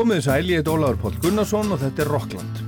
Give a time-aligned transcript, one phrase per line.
[0.00, 2.60] Komið sæl, ég heit Ólaður Pól Gunnarsson og þetta er Rockland.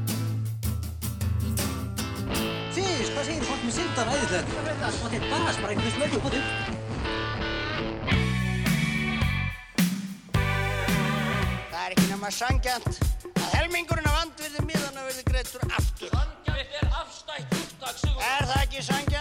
[2.75, 4.45] Fyrst, hvað segir fólk með syndan æðislega?
[4.67, 6.45] Það er smáttið baras, bara einhvern veginn smögum på þig.
[11.71, 12.93] Það er ekki nema sangjant
[13.33, 16.13] að helmingurinn af andvirði miðana verði greittur aftur.
[16.13, 18.21] Sangjant er afstætt úttak Sigur.
[18.29, 19.12] Er það ekki sangjant?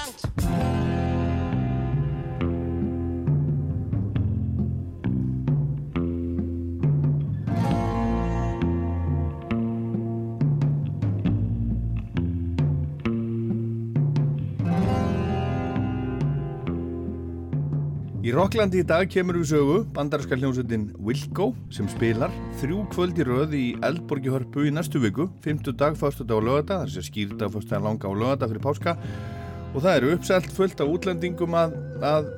[18.22, 19.76] Í Rocklandi í dag kemur við sögu.
[19.96, 22.30] Bandarinska hljómsveitin Wilco sem spilar
[22.62, 26.46] þrjú kvöld í röð í Eldborgi hörpu í næstu viku, 50 dag, fyrstu dag og
[26.46, 28.94] lögata, þar sé skýrdag, fyrstu dag, langa og lögata fyrir páska.
[29.72, 31.74] Og það eru uppselt fullt af útlendingum að,
[32.12, 32.30] að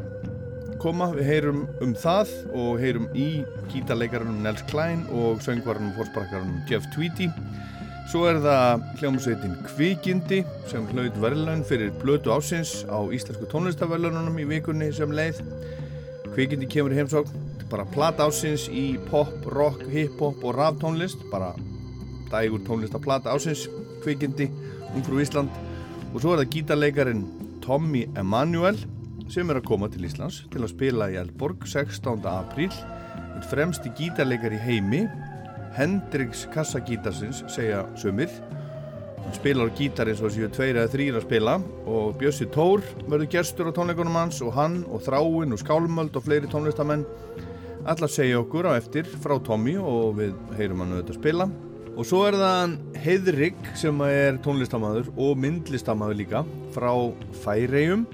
[0.79, 3.27] koma, við heyrum um það og heyrum í
[3.73, 7.27] gítarleikarunum Nels Klein og söngvarunum fórsparkarunum Jeff Tweedy
[8.13, 14.45] Svo er það hljómsveitin Kvikindi sem hlaut verðlaun fyrir blötu ásins á Íslensku tónlistaverðlaununum í
[14.51, 15.39] vikunni sem leið.
[16.35, 20.77] Kvikindi kemur í heimsókn, þetta er bara plata ásins í pop, rock, hip-hop og rap
[20.83, 21.55] tónlist, bara
[22.29, 23.65] dægur tónlist að plata ásins,
[24.05, 24.51] Kvikindi,
[24.93, 25.49] umfrú Ísland.
[26.13, 27.25] Og svo er það gítarleikarin
[27.65, 28.77] Tommy Emanuel
[29.33, 32.29] sem er að koma til Íslands til að spila í Eldborg 16.
[32.29, 32.69] apríl,
[33.33, 35.07] einn fremsti gítarleikar í heimi
[35.77, 38.29] Hendrix kassagítarsins segja sumir.
[39.23, 41.57] Hann spilar gítar eins og séu tveir eða þrýr að spila
[41.89, 46.25] og Bjössi Tór verður gerstur á tónleikunum hans og hann og Þráin og Skálmöld og
[46.25, 47.05] fleiri tónlistamenn
[47.89, 51.47] allar segja okkur á eftir frá Tommy og við heyrum hann auðvitað að spila.
[51.93, 56.43] Og svo er það Heiðrik sem er tónlistamæður og myndlistamæður líka
[56.75, 56.91] frá
[57.43, 58.05] Færegjum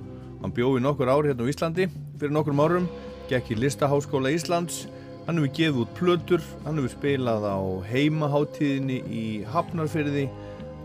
[0.42, 1.90] hann bjóði nokkur ár hérna á Íslandi.
[2.20, 2.88] Fyrir nokkur árum,
[3.30, 4.86] gekk í Listaháskóla Íslands
[5.30, 10.24] Hann hefur gefið út plötur, hann hefur spilað á heimaháttíðinni í Hafnarfyrði,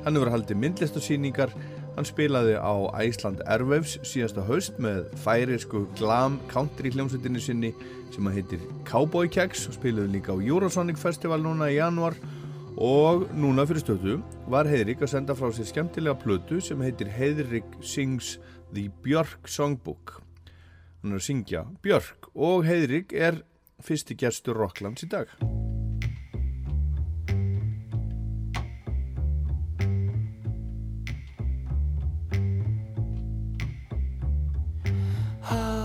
[0.05, 1.55] hann hefur haldið myndlistarsýningar,
[1.95, 7.71] hann spilaði á Æsland Airwaves síðasta haust með færiðsku glam country hljómsveitinni sinni
[8.13, 12.21] sem að heitir Cowboy Keks og spilaði líka á Eurosonic Festival núna í januar
[12.77, 14.19] og núna fyrir stötu
[14.53, 18.35] var Heiðrik að senda frá sér skemmtilega plötu sem heitir Heiðrik Sings
[18.77, 20.19] The Björk Songbook.
[21.01, 23.41] Hann er að syngja Björk og Heiðrik er
[23.85, 25.29] fyrsti gestur Rocklands í dag.
[35.45, 35.84] How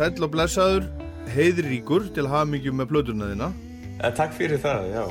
[0.00, 0.86] Sæll og blessaður,
[1.28, 3.48] heiðríkur til að hafa mikið með plötuna þína.
[4.00, 5.02] Eh, Takk fyrir það, já.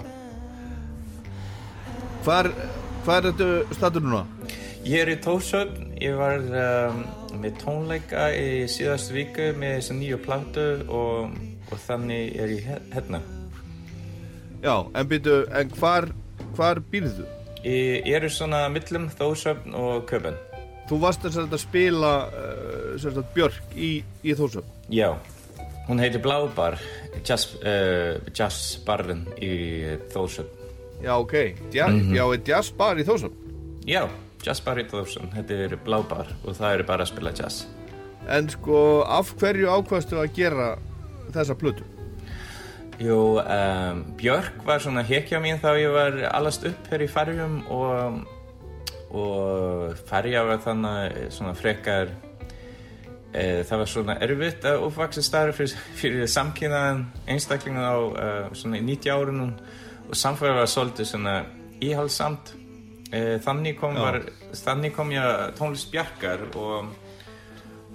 [2.25, 2.49] Hvar,
[3.05, 4.21] hvað er þetta statur núna?
[4.89, 7.03] Ég er í Tórsöfn, ég var um,
[7.37, 11.37] með tónleika í síðastu viku með þessa nýju platu og,
[11.69, 13.21] og þannig er ég hérna.
[14.65, 16.09] Já, en byrju, en hvar,
[16.57, 17.29] hvar býrðu?
[17.61, 20.41] Ég, ég er svona millum Tórsöfn og Köpen.
[20.89, 24.78] Þú varst að spila uh, Björk í, í Þórsöp.
[24.89, 25.13] Já,
[25.87, 26.79] hún heitir Blábar,
[27.21, 29.51] jazz, uh, jazzbarinn í
[30.09, 30.55] Tórsöfn.
[31.03, 31.35] Já, ok.
[31.71, 33.35] Dja, Já, er jazzbar í Þórsöp.
[33.85, 34.07] Já,
[34.43, 37.67] jazzbar í Tórsöfn, þetta er Blábar og það er bara að spila jazz.
[38.29, 40.71] En sko, af hverju ákvaðstu að gera
[41.35, 41.85] þessa plötu?
[42.99, 47.61] Jú, um, Björk var svona hekja mín þá ég var allast upp hér í Færjum
[47.71, 48.25] og,
[49.15, 52.11] og Færja var þannig svona frekar
[53.33, 58.85] það var svona erfitt að uppvaksa starf fyrir, fyrir samkynnaðan einstaklingan á uh, svona í
[58.87, 59.51] 90 árunum
[60.09, 61.35] og samfæri var svolítið svona
[61.85, 62.53] íhalsamt
[63.13, 64.21] e, þannig, kom var,
[64.57, 66.89] þannig kom ég tónlist Bjarkar og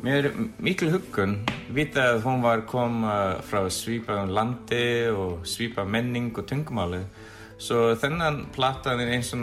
[0.04, 0.30] mér
[0.62, 1.40] mikil huggun
[1.74, 3.16] vita að hún var koma
[3.46, 7.02] frá svipaðum landi og svipa menning og tungumáli
[7.58, 9.42] svo þennan platan er eins og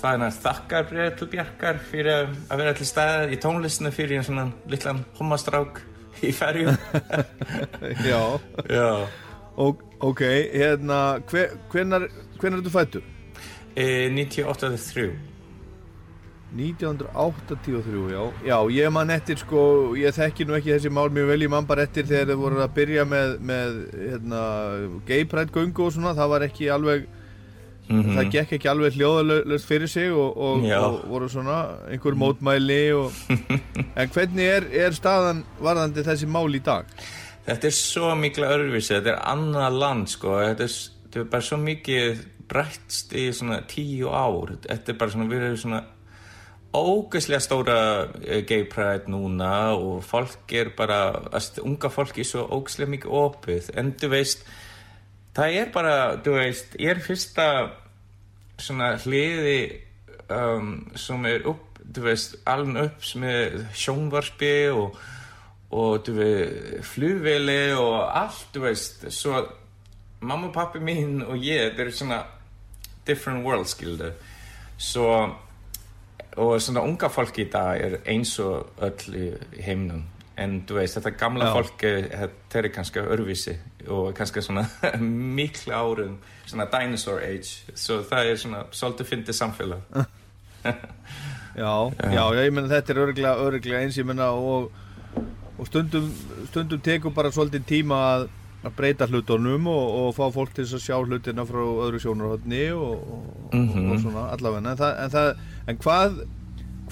[0.00, 2.12] það er þakkarbrið til Bjarkar fyrir
[2.50, 5.82] að vera til staðar í tónlistinu fyrir einn svona litlan homastrák
[6.26, 6.72] í ferju
[8.10, 8.22] Já,
[8.68, 8.90] Já
[9.60, 10.20] og, ok,
[10.54, 12.06] hérna, hve- hvenær,
[12.40, 13.02] hvenær ertu fættur?
[13.76, 15.10] e, 98-3
[16.50, 18.22] 1983, já.
[18.44, 19.60] Já, ég man eftir, sko,
[19.98, 22.62] ég þekki nú ekki þessi mál mjög vel, ég man bara eftir þegar þið voru
[22.64, 24.40] að byrja með, með hérna,
[25.06, 27.06] gay pride göngu og svona, það var ekki alveg,
[27.90, 31.58] það gekk ekki alveg hljóðalöst fyrir sig og, og, og voru svona
[31.90, 33.16] einhver mótmæli og,
[33.98, 36.88] en hvernig er, er staðan varðandi þessi mál í dag?
[37.46, 40.76] Þetta er svo miklu öðruvísi, þetta er annað land sko, þetta er,
[41.06, 42.20] þetta er bara svo mikið
[42.50, 45.82] breyttst í svona tíu ár, þetta er bara svona, við erum svona
[46.70, 47.78] ógeðslega stóra
[48.22, 51.00] eh, gay pride núna og fólk er bara,
[51.64, 54.44] unga fólk er svo ógeðslega mikið opið, en þú veist,
[55.36, 55.94] það er bara,
[56.24, 57.46] þú veist, ég er fyrsta
[58.60, 59.58] svona hliði
[60.30, 64.98] um, sem er upp, þú veist, alveg upp sem er sjónvarpi og
[65.70, 69.44] og þú veist, flugveli og allt, þú veist, svo
[70.20, 72.18] mamma og pappi mín og ég, þetta eru svona
[73.06, 74.10] different worlds, skildu
[74.80, 75.06] svo
[76.40, 79.28] og svona unga fólk í dag er eins og öll í
[79.62, 80.02] heimnum
[80.40, 81.54] en þú veist, þetta gamla Já.
[81.56, 83.54] fólk er- þetta er kannski örvísi
[83.88, 84.66] og kannski svona
[85.38, 87.74] miklu árum svona dinosaur age.
[87.74, 90.00] Svo það er svona svolítið fyndið samfélag.
[91.60, 94.68] Já, já, ég menna þetta er örglega, örglega eins, ég menna og,
[95.58, 96.06] og stundum,
[96.46, 98.26] stundum tekur bara svolítið tíma að,
[98.62, 103.02] að breyta hlutunum og, og fá fólk til að sjá hlutina frá öðru sjónarhóttni og,
[103.02, 104.62] og, og svona allavega.
[104.62, 106.22] En, það, en, það, en hvað,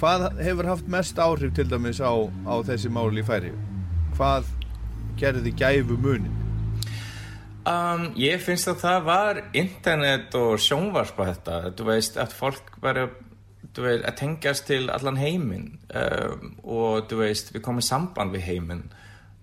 [0.02, 2.12] hvað hefur haft mest áhrif til dæmis á,
[2.50, 3.54] á þessi máli í færi?
[4.18, 4.50] Hvað
[5.22, 6.37] gerði gæfu munin?
[7.68, 11.56] Um, ég finnst að það var internet og sjónvarpa þetta.
[11.76, 13.08] Þú veist að fólk bara
[13.76, 15.66] þú veist, að tengjast til allan heiminn.
[15.92, 18.86] Um, og þú veist við komum í samband við heiminn.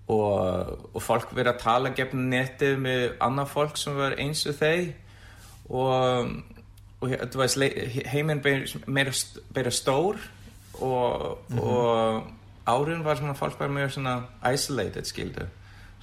[0.10, 4.57] Og, og fólk verið að tala gefn netið með annað fólk sem var eins og
[4.60, 4.89] þeir.
[5.69, 6.33] Og,
[7.01, 7.62] og þú veist
[8.13, 10.18] heiminn ber- meira, st- meira stór.
[10.81, 12.31] Og, og
[12.69, 14.18] árin var svona fólk var meira svona
[14.50, 15.45] isolated skildu.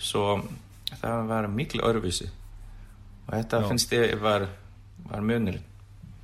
[0.02, 0.38] Svo
[1.02, 2.30] það var mikil öðruvísi
[3.26, 3.68] og þetta Já.
[3.68, 4.48] finnst ég var,
[5.10, 5.68] var munurinn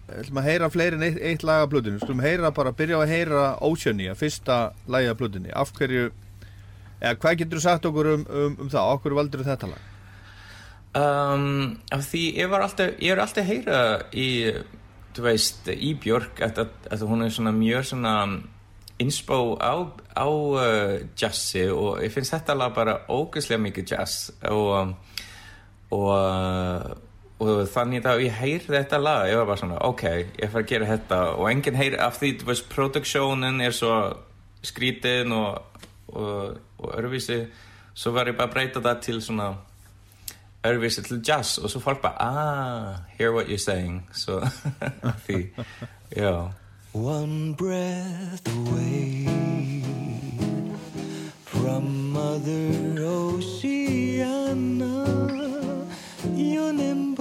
[0.09, 1.99] Við ætlum að heyra fleiri en eitt, eitt lag af plötunni.
[1.99, 4.55] Við skulum heyra bara, byrja á að heyra Oceania, fyrsta
[4.89, 5.51] lagi af plötunni.
[5.53, 6.07] Af hverju,
[6.97, 8.95] eða hvað getur þú sagt okkur um, um, um það?
[8.95, 9.83] Okkur valdur þetta lag?
[10.97, 13.81] um, af því ég var alltaf ég er alltaf að heyra
[14.13, 14.29] í
[15.17, 18.15] þú veist, í Björk að, að, að hún er svona mjög svona
[18.99, 19.75] inspo á,
[20.19, 24.95] á uh, jazzi og ég finnst þetta lag bara ógeðslega mikið jazz og um,
[25.95, 26.97] og, uh,
[27.39, 30.05] og þannig að ég heyri þetta lag ég var bara svona, ok,
[30.43, 33.95] ég fara að gera þetta og enginn heyri, af því, þú veist, produksjónin er svo
[34.67, 35.81] skrítin og,
[36.13, 36.59] og,
[36.99, 37.45] örvísi
[37.95, 39.53] svo var ég bara að breyta það til svona
[40.67, 44.03] örvísi til jazz og svo fólk bara, ah, hear what you're saying.
[44.13, 44.43] Svo,
[45.27, 45.47] því,
[46.11, 46.51] já
[46.93, 49.27] One breath away
[51.45, 54.27] from Mother Oceana,
[56.35, 57.18] your nimble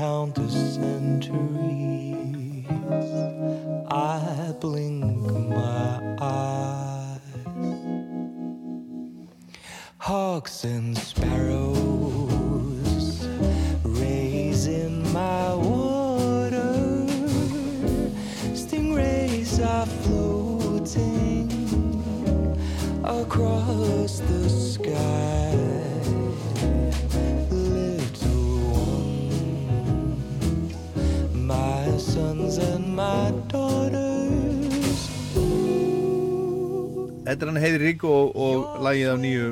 [0.00, 1.26] Count the centuries.
[3.90, 5.04] I blink
[5.50, 7.20] my eyes.
[9.98, 10.96] Hawks and
[37.40, 39.44] Þetta er hann Heiði Rík og, og lagið af nýju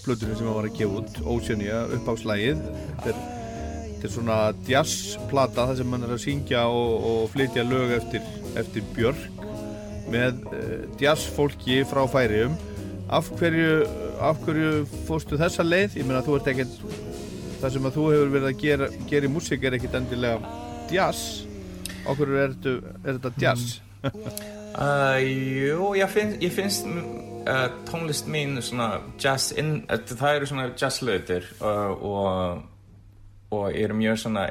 [0.00, 2.62] plötunum sem hann var að gefa út, Oceania, uppáðslægið.
[3.04, 3.34] Þetta
[4.04, 8.24] þetta er svona jazzplata þar sem hann er að syngja og, og flytja lög eftir,
[8.60, 9.44] eftir Björk
[10.12, 12.56] með uh, jazzfólki frá færium.
[13.12, 13.76] Af hverju,
[14.24, 14.72] af hverju
[15.04, 16.00] fórstu þessa leið?
[16.00, 16.80] Ég meina þú ert ekkert,
[17.60, 20.56] það sem að þú hefur verið að gera, gera í músík er ekkert endilega
[20.92, 21.44] jazz.
[22.08, 22.58] Af hverju er,
[23.04, 23.78] er þetta jazz?
[24.74, 26.88] Uh, jú, ég finnst, ég finnst
[27.48, 32.64] uh, tónlist mín inn, uh, það eru svona jazzlautir og,
[33.50, 34.48] og ég er mjög svona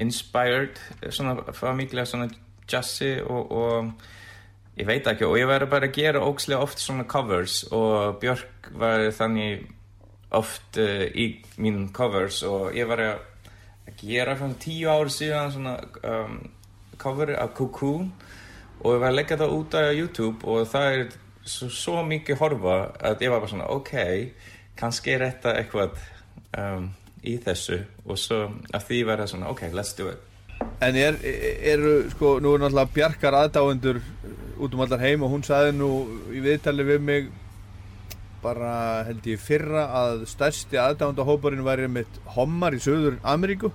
[0.00, 0.80] inspired,
[1.12, 2.30] svona fyrir mikla svona
[2.70, 7.04] jazzi og, og ég veit ekki og ég verði bara að gera ógslega oft svona
[7.04, 9.68] covers og Björk var þannig
[10.34, 11.26] oft í
[11.60, 13.20] mín covers og ég var að
[14.00, 16.38] gera svona tíu ár síðan svona um,
[17.00, 18.12] cover af Cocoon
[18.80, 21.02] og ég var að leggja það út á YouTube og það er
[21.50, 22.78] svo, svo mikið horfa
[23.10, 23.92] að ég var bara svona ok,
[24.78, 26.00] kannski er þetta eitthvað
[26.58, 26.90] um,
[27.26, 27.82] í þessu.
[28.06, 30.26] Og svo að því var það svona ok, let's do it.
[30.84, 31.16] En er,
[31.72, 34.00] eru, sko, nú er náttúrulega Bjarkar aðdáendur
[34.60, 35.90] út um allar heim og hún saði nú
[36.36, 37.30] í viðtali við mig
[38.40, 38.72] bara
[39.08, 43.72] held ég fyrra að stærsti aðdáendahóparinn væri mitt Hommar í Söður Ameríku.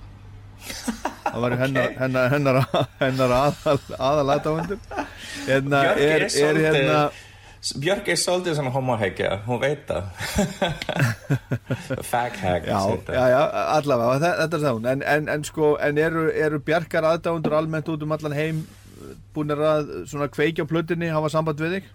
[1.26, 1.60] Það var okay.
[1.66, 1.90] hennar,
[2.30, 2.60] hennar,
[3.02, 4.78] hennar aðal, aðal aðdáendur
[5.46, 7.00] hérna, er, er hérna,
[7.82, 10.10] Björk er svolítið svona homohegja hún veit það.
[12.10, 12.80] Fagheg já,
[13.10, 13.40] já, já,
[13.74, 18.04] allavega, þetta er það en, en, en sko, en eru, eru Björkar aðdáendur almennt út
[18.06, 18.66] um allan heim
[19.34, 21.94] búin að svona kveikja plötinni hafa samband við þig?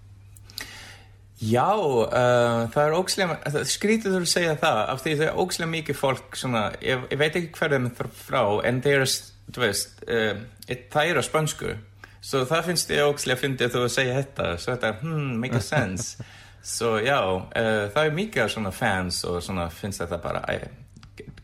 [1.41, 5.71] Já, uh, það er ógslega, skrítið þú að segja það, af því það er ógslega
[5.71, 9.15] mikið fólk svona, ég, ég veit ekki hverðum frá, en það er,
[9.55, 10.43] þú veist, uh,
[10.93, 11.73] það er á spönsku,
[12.21, 15.33] svo það finnst ég ógslega að finna þú að segja þetta, svo þetta er, hmm,
[15.41, 16.29] make a sense,
[16.75, 20.69] svo já, uh, það er mikið svona fans og svona finnst þetta bara, æ,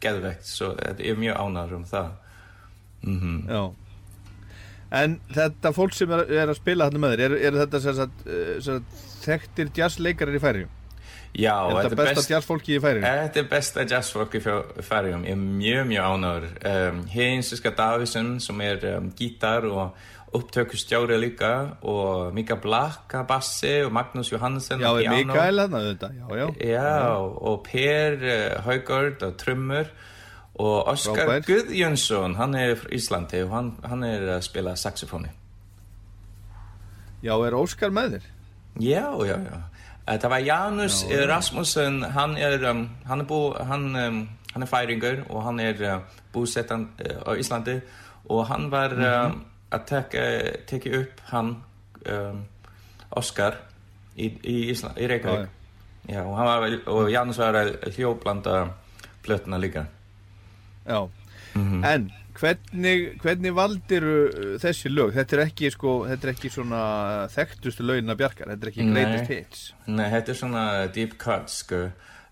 [0.02, 2.16] geðvegt, svo ég er mjög ánæður um það.
[3.02, 3.52] Mm -hmm.
[3.52, 3.74] Já.
[4.92, 8.02] En þetta fólk sem er, er að spila þarna með þér, er, er þetta sér
[8.06, 8.84] að
[9.26, 10.74] þekktir jazzleikarar í færiðum?
[11.38, 13.04] Já, er þetta besta best, jazzfólki í færiðum?
[13.04, 14.44] Þetta er besta jazzfólki í
[14.88, 21.18] færiðum, ég er mjög mjög ánægur um, Hinsiska Davísson sem er um, gítar og upptökustjári
[21.20, 26.10] líka og Mika Blakka bassi og Magnús Johansen Já, er Mikael hann að þetta?
[26.18, 26.48] Já, já.
[26.74, 29.88] já, og Per uh, Haugard og Trömmur
[30.58, 31.46] og Oskar Robert.
[31.48, 35.32] Guðjönsson, hann er frá Íslandi og hann, hann er að spila saxofóni
[37.24, 38.30] Já, er Óskar með þér?
[38.84, 39.58] Já, já, já.
[40.08, 44.70] Það var Janus já, Rasmussen, hann er, um, hann er, bú, hann, um, hann er
[44.70, 46.00] færingur og hann er uh,
[46.34, 47.80] búsettan uh, á Íslandi
[48.30, 49.26] og hann var mm -hmm.
[49.26, 49.86] um, að
[50.70, 51.56] tekja upp hann,
[52.12, 52.44] um,
[53.20, 53.60] Oscar,
[54.16, 55.54] í, í, Ísland, í Reykjavík.
[56.08, 58.60] Já, og, var, og Janus var að hljóblanda
[59.26, 59.88] plötuna líka.
[60.88, 61.10] Já,
[61.54, 61.86] mm -hmm.
[61.86, 65.14] en Hvernig, hvernig valdir uh, þessi lög?
[65.16, 66.82] Þetta er ekki, sko, þetta er ekki svona
[67.34, 69.64] þekktustu lögin að bjargar, þetta er ekki greatest hits.
[69.88, 71.88] Nei, þetta er svona deep cuts, sko.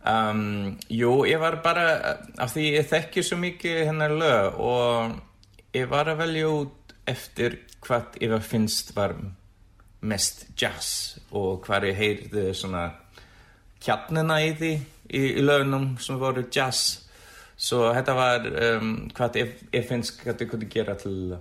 [0.05, 1.85] Um, jú, ég var bara,
[2.37, 5.15] af því ég þekki svo mikið hennar lög og
[5.73, 9.15] ég var að velja út eftir hvað ég finnst var
[10.05, 12.85] mest jazz og hvað ég heyrði svona
[13.81, 17.01] kjarnina í því í, í lögnum sem voru jazz.
[17.55, 19.53] Så þetta var um, hvað ég,
[19.87, 21.37] finnst hvað ég kunni gera til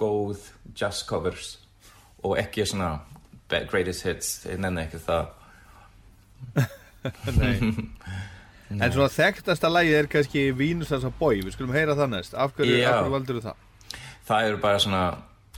[0.00, 1.58] góð jazz covers
[2.24, 2.94] og ekki svona
[3.50, 5.30] greatest hits, ég nenni ekki það.
[8.70, 12.36] En svona þekktasta lægi er kannski Vínusans að bói, við skulum heyra það næst.
[12.38, 13.64] Af hverju, af hverju valdur þú það?
[14.30, 15.04] Það er bara svona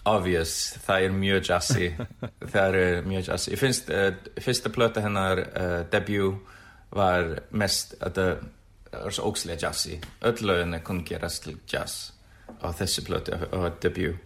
[0.08, 0.54] obvious,
[0.86, 1.90] það er mjög jazzy.
[2.54, 3.52] Það er mjög jazzy.
[3.52, 6.40] Ég finnst, uh, fyrsta plöta hennar uh, debut
[6.92, 8.32] var mest að það
[8.92, 9.98] það var svo ógslega jazzy.
[10.28, 12.12] Öll lögin er kunn gerast til jazz
[12.60, 14.16] á þessi plötu á debut.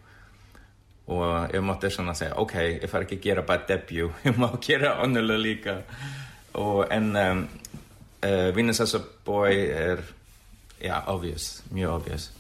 [1.07, 4.49] Og ég måtti svona segja ok, ég far ekki að gera bara debut ég má
[4.63, 5.77] gera annulega líka.
[6.59, 7.45] Og en um,
[8.23, 10.03] uh, Venus as a Boy er
[10.81, 12.31] já, obvious, mjög obvious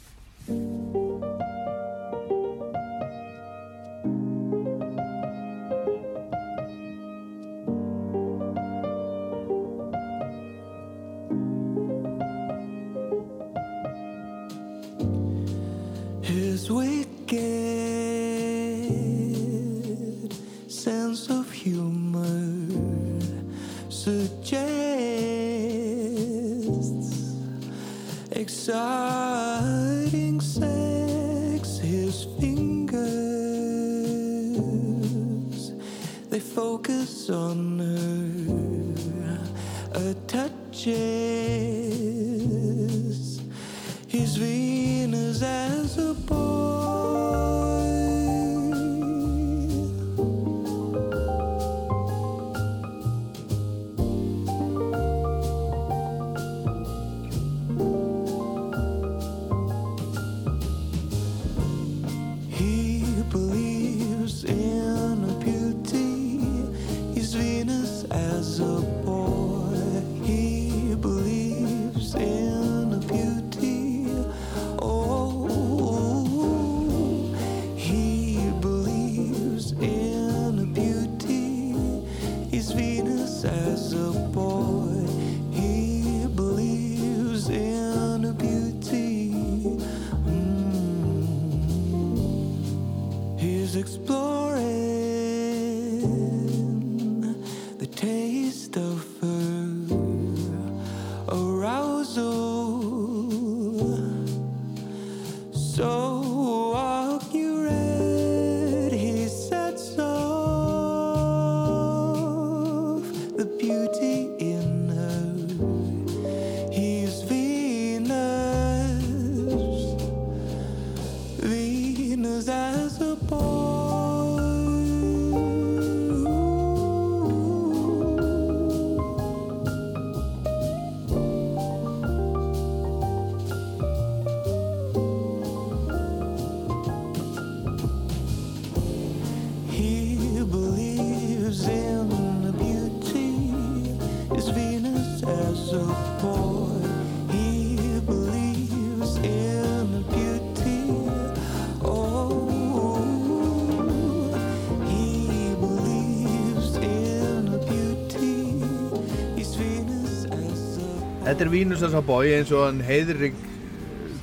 [161.36, 163.34] Þetta er Vínus as a boy eins og hann Heiðrik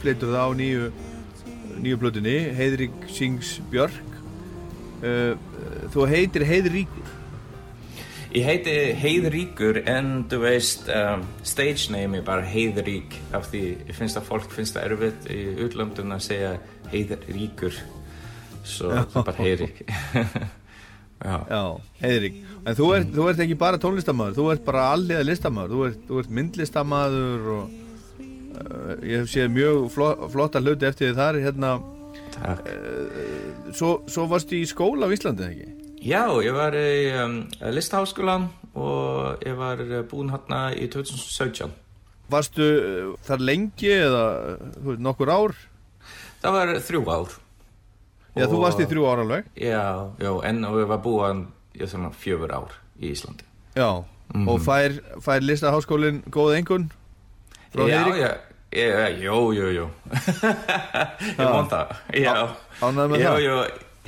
[0.01, 0.85] flyttur það á nýju
[1.83, 4.15] nýju plötunni, Heiðrik Sings Björk.
[5.05, 5.35] Uh,
[5.93, 7.11] Þú heitir Heiðríkur.
[8.33, 13.93] Ég heiti Heiðríkur en du veist um, stage name er bara Heiðrík af því ég
[13.99, 16.51] finnst að fólk finnst það erfitt í útlöndun að segja
[16.95, 17.77] Heiðríkur.
[18.65, 20.49] Svo það er bara Já,
[21.23, 22.39] Heiðrik.
[22.63, 26.01] En þú ert, þú ert ekki bara tónlistamæður þú ert bara alliða listamæður þú ert,
[26.07, 27.77] þú ert myndlistamæður og
[28.23, 31.71] uh, ég hef séð mjög flott, flotta hluti eftir því þar hérna,
[32.35, 32.73] takk.
[33.71, 35.69] svo, svo varstu í skóla á Íslandi ekki?
[36.03, 37.37] Já, ég var í um,
[37.71, 41.71] listaháskólan og ég var uh, búinn hérna í 2017
[42.31, 44.25] Varstu uh, þar lengi eða
[44.99, 45.55] nokkur ár?
[46.43, 47.39] Það var þrjú ár
[48.33, 49.83] Já, þú varst í þrjú ára alveg Já,
[50.17, 51.43] já, en og ég var búinn
[51.77, 53.45] í svona fjögur ár í Íslandi
[53.77, 53.89] Já,
[54.47, 56.87] og fær, fær listaháskólinn góð engun?
[57.73, 58.31] Já, já,
[58.73, 59.85] já, jú, jú, jú
[61.37, 62.33] Ég vond það Já,
[62.81, 63.39] ánægður með það?
[63.45, 63.55] jú,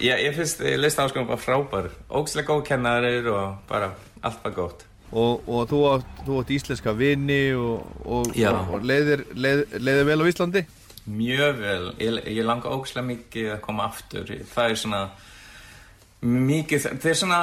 [0.07, 3.91] já, ég finnst listaháskólan bara frábær Ógslega góð kennarir og bara
[4.25, 4.85] allt var gott
[5.15, 8.49] Og, og þú, átt, þú átt íslenska vini og, og, Já.
[8.57, 10.65] og leiðir, leið, leiðir vel á Íslandi?
[11.05, 14.31] Mjög vel, ég, ég langa ógslega mikið að koma aftur.
[14.49, 15.01] Það er svona
[16.25, 17.41] mikið, það er svona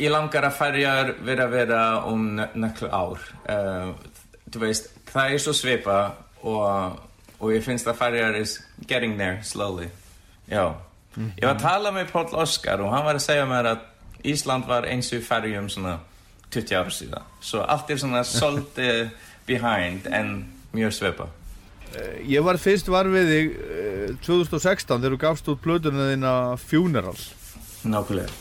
[0.00, 0.94] ég langar að færja
[1.26, 3.28] vera að vera um nökklu ár.
[3.44, 3.92] Uh,
[4.48, 5.98] þú veist, það er svo svipa
[6.40, 6.98] og,
[7.36, 9.90] og ég finnst að færja is getting there slowly.
[10.48, 10.72] Já,
[11.18, 13.86] ég var að tala með Páll Óskar og hann var að segja mér að
[14.28, 15.98] Ísland var eins og færjum svona
[16.48, 17.26] 20 ára síðan.
[17.44, 19.10] Svo allt er svona svolítið
[19.44, 20.38] behind en
[20.72, 21.28] mjög svipa
[22.28, 27.16] Ég var fyrst var við þig eh, 2016 þegar þú gafst út plötuna þína Funeral
[27.88, 28.32] nákvæmlega.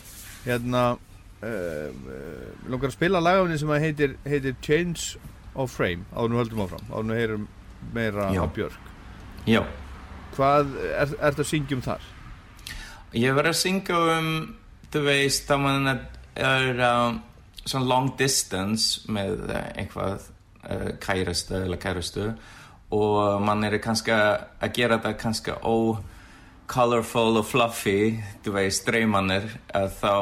[0.47, 5.21] Hérna uh, uh, langar að spila lagafni sem að heitir, heitir Change
[5.57, 7.47] of Frame áður nú höldum áfram, áður nú heyrum
[7.93, 8.41] meira Já.
[8.43, 8.91] á Björk.
[9.47, 9.61] Já.
[10.35, 12.07] Hvað er, er það syngjum þar?
[13.15, 14.31] Ég var að syngja um,
[14.91, 17.21] þú veist, þá mann er um,
[17.63, 20.27] svona long distance með einhvað
[20.67, 22.31] uh, kærastu eller kærastu
[22.95, 25.97] og mann er kannski að gera það kannski ó
[26.67, 30.13] colorful og fluffy, þú veist, dreymanir að þá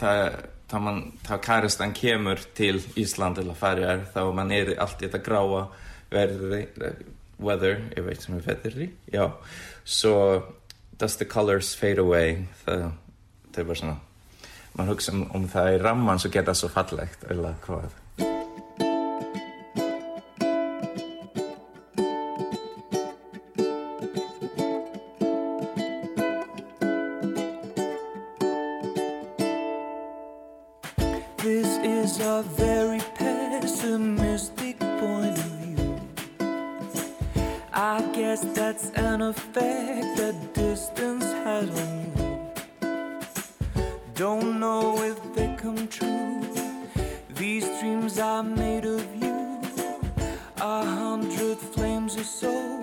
[0.00, 0.78] það, þá
[1.26, 5.66] þá kærastan kemur til Ísland eller færjar þá mann er allt í þetta gráa
[6.12, 6.62] verði,
[7.42, 9.26] weather, ég veit sem er veðri, já,
[9.84, 10.16] svo
[10.98, 12.46] does the colors fade away?
[12.64, 12.90] Það,
[13.52, 13.98] það er bara svona
[14.76, 17.88] mann hugsa um, um það í ramman svo geta svo fallegt eller hvað
[32.36, 36.00] a very pessimistic point of view.
[37.72, 42.90] I guess that's an effect that distance has on you.
[44.14, 46.46] Don't know if they come true.
[47.36, 49.62] These dreams I made of you.
[50.58, 52.75] A hundred flames or so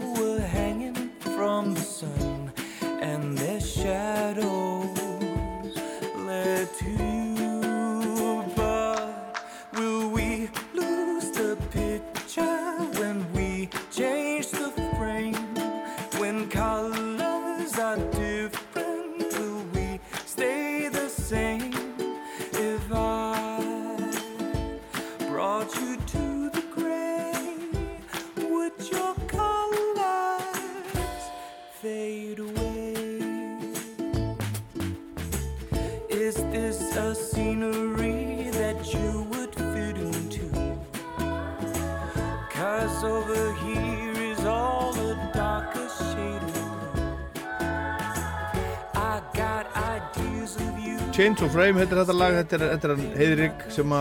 [51.53, 53.91] Frame heitir þetta lag, þetta er, hann Heiðrik sem,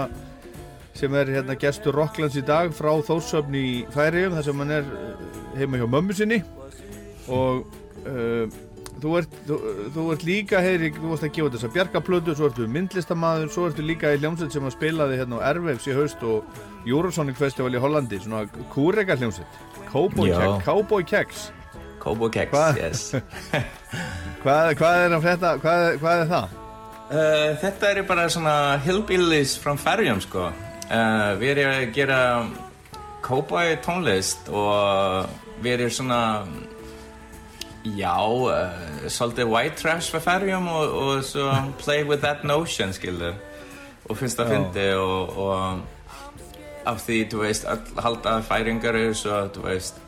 [0.97, 4.87] sem er hérna gestur Rocklands í dag frá Þórsöfn í Færiðum þar sem hann er
[4.89, 5.27] uh,
[5.59, 6.39] heima hjá mömmu sinni
[7.29, 7.67] og
[8.09, 8.47] uh,
[9.03, 9.59] þú, ert, þú,
[9.93, 13.85] þú ert líka Heiðrik, þú varst að gefa þessa bjargaplötu svo ertu myndlistamæður, svo ertu
[13.85, 17.85] líka í hljómsveit sem að spilaði hérna á Airwaves í haust og Eurosonic Festival í
[17.85, 19.61] Hollandi svona kúrega hljómsveit
[19.93, 20.41] Cowboy, Já.
[20.41, 21.45] Kek, Cowboy Keks
[22.01, 23.05] Cowboy Keks, yes.
[24.43, 26.59] hvað, hvað er frétta, hvað, hvað er það?
[27.13, 30.47] Uh, þetta er bara svona hillbillies frá Færjum sko.
[30.89, 32.21] Uh, við erum að gera
[33.21, 35.29] cowboy tónlist og
[35.61, 36.21] við erum svona,
[37.85, 41.53] já, uh, svolítið white trash frá Færjum og, og svo
[41.85, 43.37] play with that notion, skilur.
[44.09, 44.57] Og finnst það Já.
[44.57, 47.69] fyndi og, og af því, þú veist,
[48.01, 50.01] halda færingar eru svo, þú veist,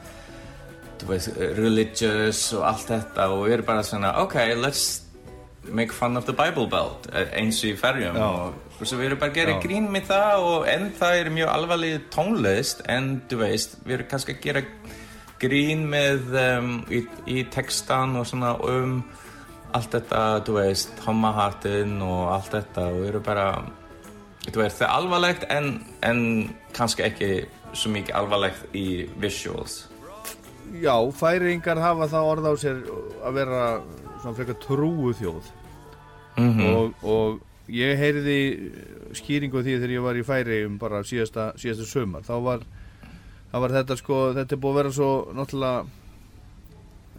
[1.02, 5.03] þú veist, religious og allt þetta og við erum bara svona, ok, let's
[5.70, 8.24] make fun of the Bible Belt eh, eins í ferjum Já.
[8.26, 9.60] og, svo við erum bara að gera Já.
[9.64, 14.10] grín með það og en það er mjög alvarleg tónlist en þú veist, við erum
[14.10, 14.64] kannski að gera
[15.44, 18.98] grín með um, í, í textan og svona um
[19.74, 23.48] allt þetta, þú veist, homahattin og allt þetta og við erum bara
[24.44, 25.72] þú veist, það er alvarlegt en,
[26.06, 26.22] en
[26.76, 27.32] kannski ekki
[27.74, 28.86] svo mikið alvarlegt í
[29.20, 29.84] visuals
[30.80, 32.80] Já, færingar hafa það orð á sér
[33.24, 33.60] að vera
[34.24, 35.50] svona frekar trúu þjóð.
[36.66, 38.38] Og, og ég heyrði
[39.16, 42.64] skýringu því þegar ég var í færi um bara síðasta, síðasta sömar þá var,
[43.54, 45.84] var þetta sko þetta er búið að vera svo náttúrulega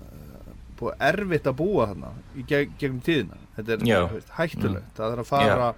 [0.03, 3.39] uh, búið erfitt að búa þarna í geg, gegnum tíðina.
[3.55, 3.99] Þetta er Já.
[4.35, 4.93] hættulegt.
[4.97, 5.73] Það er að fara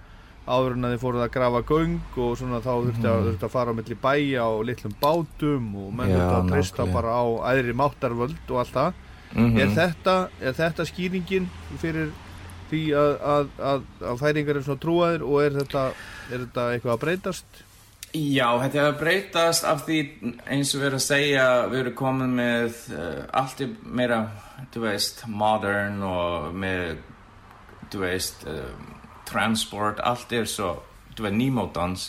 [0.48, 3.52] áður en að þið fóruð að grafa göng og svona þá þurfti að, þurfti að
[3.54, 6.94] fara á milli bæja og litlum bátum og menn Já, þurfti að nákvæmlega.
[6.96, 9.58] bara á æðri máttarvöld og allt það Mhm.
[9.60, 12.12] er, þetta, er þetta skýringin fyrir
[12.68, 15.86] því að, að, að, að færingar er svona trúaðir og er þetta,
[16.28, 17.64] er þetta eitthvað að breytast?
[18.16, 19.98] Já, þetta er að breytast af því
[20.48, 24.20] eins og við erum að segja við erum komin með uh, allt er meira,
[24.72, 27.02] þú veist, modern og með,
[27.92, 28.70] þú veist, uh,
[29.28, 30.70] transport, allt er svo,
[31.18, 32.06] þú veist, nýmótans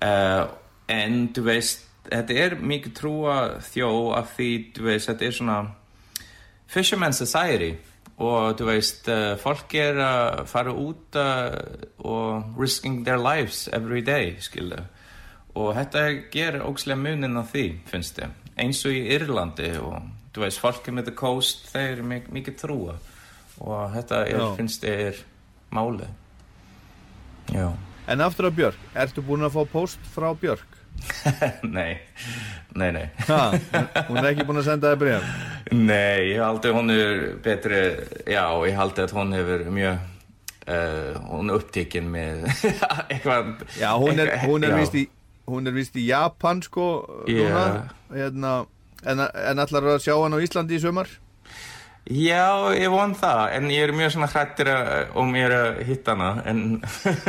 [0.00, 0.48] uh,
[0.88, 3.36] en þú veist, þetta er mikið trúa
[3.68, 5.60] þjó af því, þú veist, þetta er svona
[6.70, 7.74] fisherman society.
[8.20, 11.54] Og þú veist, uh, fólk er að fara út uh,
[12.04, 14.82] og risking their lives every day, skilu
[15.58, 19.96] og þetta ger ógslega munin á því, finnst ég eins og í Írlandi og
[20.34, 22.96] þú veist, fólki með the coast, þeir eru mik mikið trúa.
[23.60, 25.22] Og þetta er, finnst ég er
[25.74, 26.06] máli
[27.50, 27.66] Já.
[28.08, 30.79] En aftur að Björk, ertu búin að fá post frá Björk?
[31.76, 31.98] Nei,
[32.78, 33.06] nei, nei.
[33.28, 33.38] Ha,
[34.08, 35.30] hún er ekki búin að senda þig bref?
[35.74, 37.80] Nei, ég haldi hún er betri
[38.30, 39.98] Já, ég haldi að hún hefur mjög
[40.70, 42.44] uh, hún upptíkin með
[43.10, 44.78] eitthvað Já, hún er, hún er já.
[44.82, 45.06] vist í
[45.50, 46.86] hún er vist í Japan sko
[47.26, 47.64] núna,
[48.14, 48.52] hérna,
[49.02, 51.10] en, en allar að sjá hann á Íslandi í sumar
[52.10, 54.70] Já, ég von það, en ég er mjög svona hrættir
[55.20, 56.62] um ég er að hitta hana en,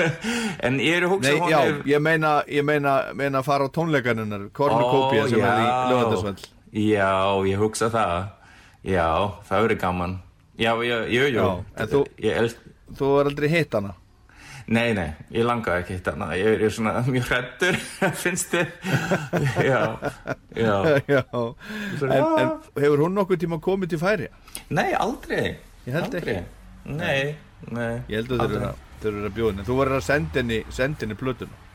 [0.65, 3.45] en ég er að hugsa Nei, hún já, er ég meina, ég meina, meina að
[3.51, 7.11] fara á tónleikaninnar Kornukópia sem er í lögandasvöld Já,
[7.51, 8.13] ég hugsa það.
[8.87, 9.05] Já,
[9.49, 10.13] það verður gaman.
[10.57, 11.45] Já, já, jú Já,
[11.77, 13.93] en þú- Ég elsk Þú er aldrei hitt hana
[14.71, 17.77] Nei, nei, ég langaði ekki hitta hana Ég er svona mjög hrættur
[18.23, 18.69] finnst þið
[19.67, 19.81] Já,
[20.55, 20.75] já
[21.15, 21.23] Já,
[22.07, 24.29] en, en hefur hún nokkuð tíma komið til færi?
[24.71, 25.57] Nei, aldrei
[25.87, 26.37] Ég held aldrei.
[26.85, 27.35] Nei,
[27.67, 28.71] nei Ég held að Aldrei.
[29.11, 31.67] eru að, bjóða Þú verður að senda henni, senda henni plötuna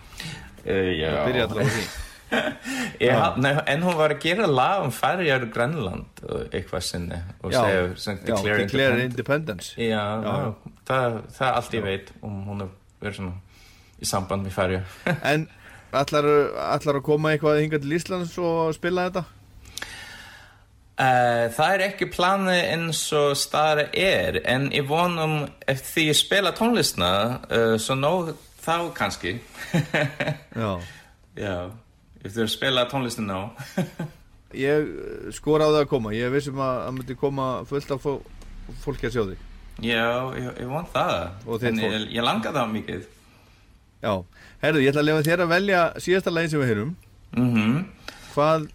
[0.66, 1.10] Uh, já.
[1.22, 1.82] Byrja allavega á því.
[3.06, 7.60] Já, nei, en hún var að gera lag um Færjar Grænland eitthvað sinni og Já,
[7.94, 9.04] segja Declare Independence.
[9.06, 9.68] Independence.
[9.78, 10.74] Já, já.
[10.88, 13.36] Það, það er allt ég veit um hún er verið svona
[14.02, 14.92] í samband með Færjar.
[15.32, 15.46] En
[15.96, 16.28] ætlar,
[16.96, 19.24] að koma eitthvað hingað til Íslands og spila þetta?
[20.96, 26.16] Uh, það er ekki planið eins og staðar er en ég vonum eftir því ég
[26.16, 27.10] spila tónlistna
[27.52, 28.30] uh, svo nóg
[28.64, 29.34] þá kannski
[30.56, 30.70] Já.
[31.36, 31.56] já,
[32.24, 33.52] eftir að spila tónlistin nóg
[34.56, 36.12] Ég eh, skora á það að koma.
[36.16, 38.22] Ég vissum að það myndi koma fullt af fó-
[38.84, 39.45] fólki að sjá þig.
[39.84, 40.06] Já,
[40.38, 43.04] ég, ég von það en ég, ég langa það mikið
[44.06, 44.12] Já.
[44.62, 46.96] Herðu, ég ætla að lefa þér að velja síðasta lagin sem við heyrum.
[47.36, 47.76] mhm
[48.36, 48.66] Hvað,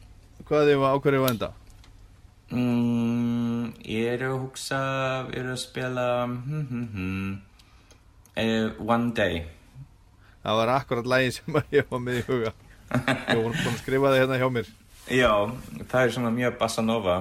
[0.49, 1.49] hvað þið var ákveðið að enda?
[2.51, 4.79] Mm, ég er að hugsa,
[5.31, 7.31] ég er að spila hm, hm, hm.
[8.31, 9.43] Uh, One Day
[10.41, 12.51] Það var akkurat lagin sem ég var með í huga.
[12.91, 14.71] Ég var búin að skrifa það hérna hjá mér.
[15.11, 15.31] Já,
[15.91, 17.17] það er svona mjög bossa nova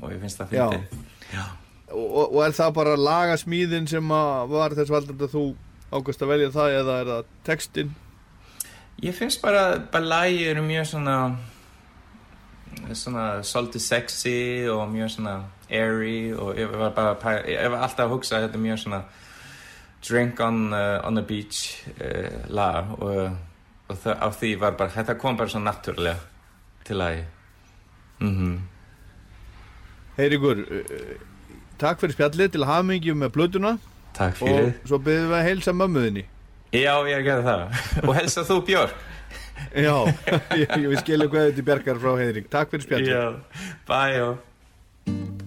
[0.00, 0.66] og ég finnst það Já.
[0.70, 1.44] fyndið Já.
[1.90, 5.44] Og, og, er það bara lagasmíðin sem að var þess valdandi að þú
[5.90, 7.94] ákvæmst að velja það eða er það textin?
[9.00, 11.16] Ég finnst bara, bara lagi eru mjög svona
[12.94, 15.34] svona svolítið sexy og mjög svona
[15.70, 18.82] airy og ég var bara að ég var alltaf að hugsa að þetta er mjög
[18.84, 19.00] svona
[20.06, 23.36] drink on, uh, on the beach uh, lag og,
[23.88, 26.16] og það, á því var bara, þetta kom bara svo náttúrulega
[26.86, 27.24] til lagi
[28.20, 28.60] mhm
[30.16, 31.29] Heyrikur, uh,
[31.80, 33.76] takk fyrir spjallið til hamingjum með blötuna
[34.16, 36.26] Takk fyrir og svo byrðum við að heilsa mömmuðinni.
[36.70, 39.08] Já, ég er að gera það og helsa þú Björk
[39.76, 39.94] Já,
[40.56, 42.48] ég, ég skilja hvað þetta Bjarkar frá Heiðring.
[42.52, 43.12] Takk fyrir spjallið.
[43.12, 45.39] Já, bye og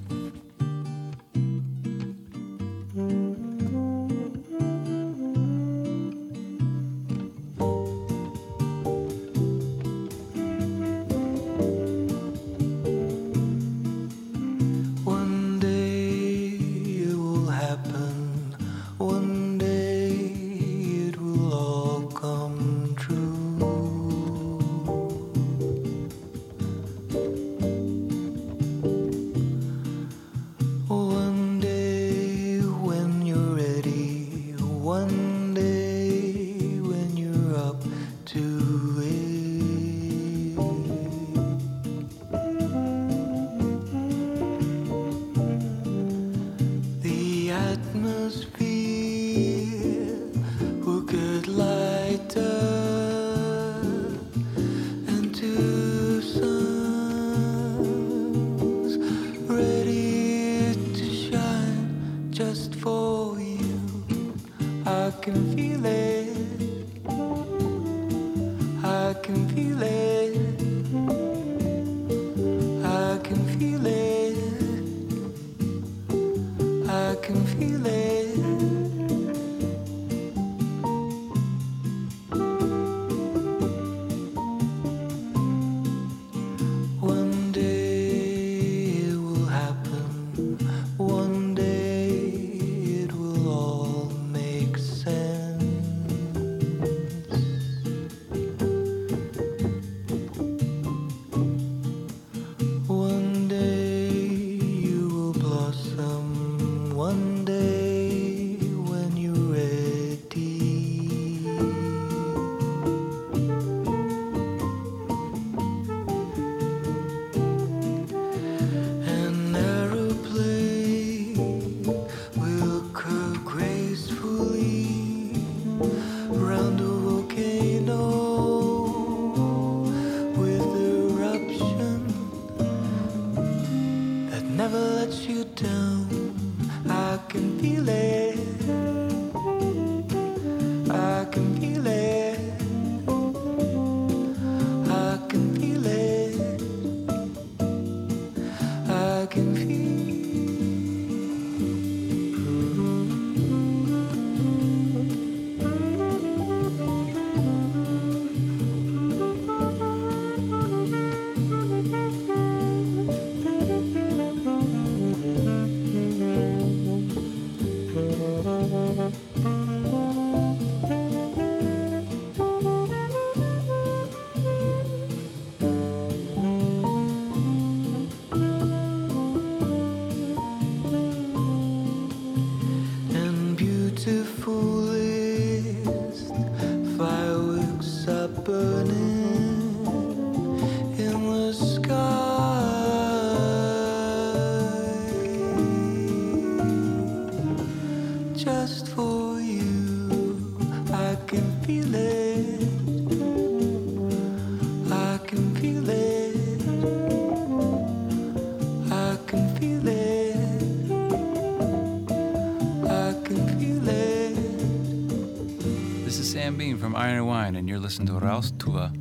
[216.43, 218.91] Sam Beam from Iron and Wine, and you're listening to Rouse Tua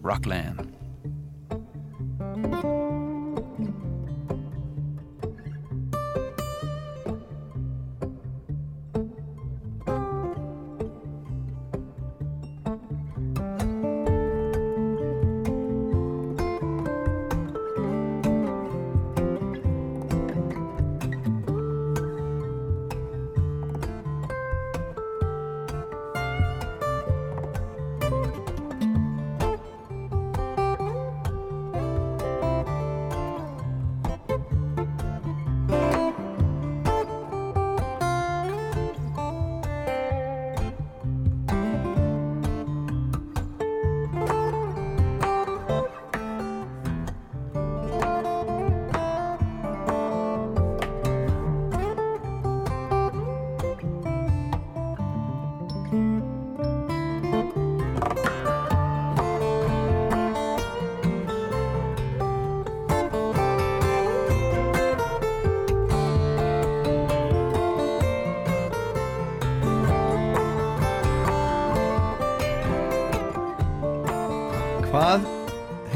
[0.00, 0.73] Rockland.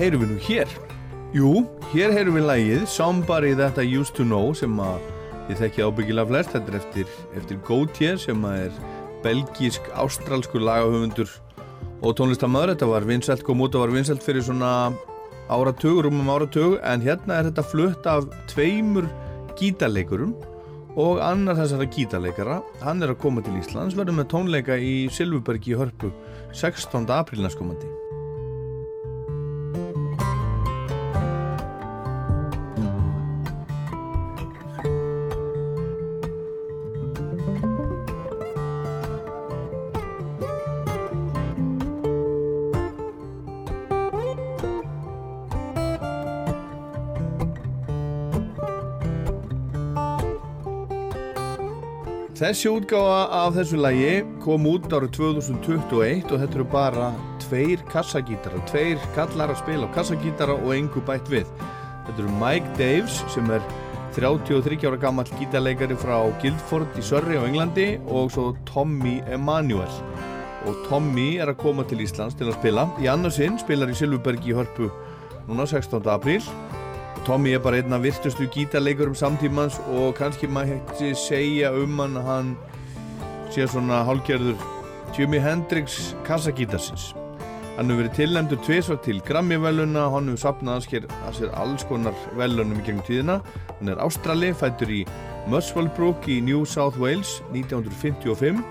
[0.08, 0.70] Heyrum við nú hér?
[1.36, 1.48] Jú,
[1.92, 5.02] hér heyrum við lægið Somebody That I Used To Know sem að
[5.50, 8.78] ég þekki ábyggilega flest þetta er eftir, eftir Gautier sem að er
[9.26, 11.34] belgísk, ástralskur lagahöfundur
[12.00, 14.72] og tónlistamöður þetta var vinsælt, kom út og var vinsælt fyrir svona
[15.52, 19.10] áratug, rúmum áratug en hérna er þetta flutt af tveimur
[19.60, 20.32] gítarleikurum
[20.96, 25.76] og annar þessara gítarleikara hann er að koma til Íslands, verður með tónleika í Silvubergi
[25.76, 26.14] í Hörpu
[26.56, 27.04] 16.
[27.12, 27.44] apríl
[52.48, 57.08] Þessi útgáfa af þessu lagi kom út árið 2021 og þetta eru bara
[57.42, 61.44] tveir kassagítara, tveir kallar að spila á kassagítara og engu bætt við.
[62.06, 63.60] Þetta eru Mike Daves sem er
[64.16, 70.00] 33 ára gammal gítarleikari frá Guildford í Surrey á Englandi og svo Tommy Emanuel.
[70.64, 72.88] Og Tommy er að koma til Íslands til að spila.
[72.96, 74.88] Í annarsinn spilar í Silvubergi í Hörpu
[75.50, 76.00] núna 16.
[76.16, 76.40] apríl
[77.28, 82.14] Tommy er bara einn af virtustu gítarleikurum samtímans og kannski maður hætti segja um hann
[82.24, 82.54] hann
[83.52, 84.56] sé svona hálgerður
[85.12, 87.10] Jimi Hendrix kassagítarsins.
[87.76, 92.80] Hann hefur verið tilnæmdur tviðsvar til Grammy-veluna, hann hefur sapnað að sér, alls konar velunum
[92.80, 93.36] í gegnum tíðina.
[93.74, 95.02] Hann er ástrali, fættur í
[95.52, 98.62] Muswellbrook í New South Wales 1955.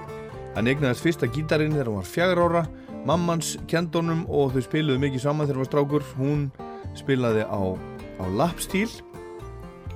[0.56, 2.66] Hann egnaðist fyrsta gítarinn þegar hann var fjagur ára.
[3.06, 6.10] Mammans kendunum og þau spiluðu mikið saman þegar hann var strákur.
[6.18, 6.50] Hún
[6.98, 8.90] spilaði á á lapstíl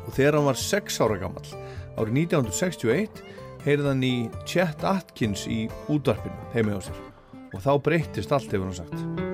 [0.05, 1.45] og þegar hann var 6 ára gammal
[1.99, 3.23] árið 1961
[3.65, 4.15] heyrði hann í
[4.49, 7.03] Chet Atkins í útvarpinu heimi á sér.
[7.51, 9.30] Og þá breyttist allt hefur hann sagt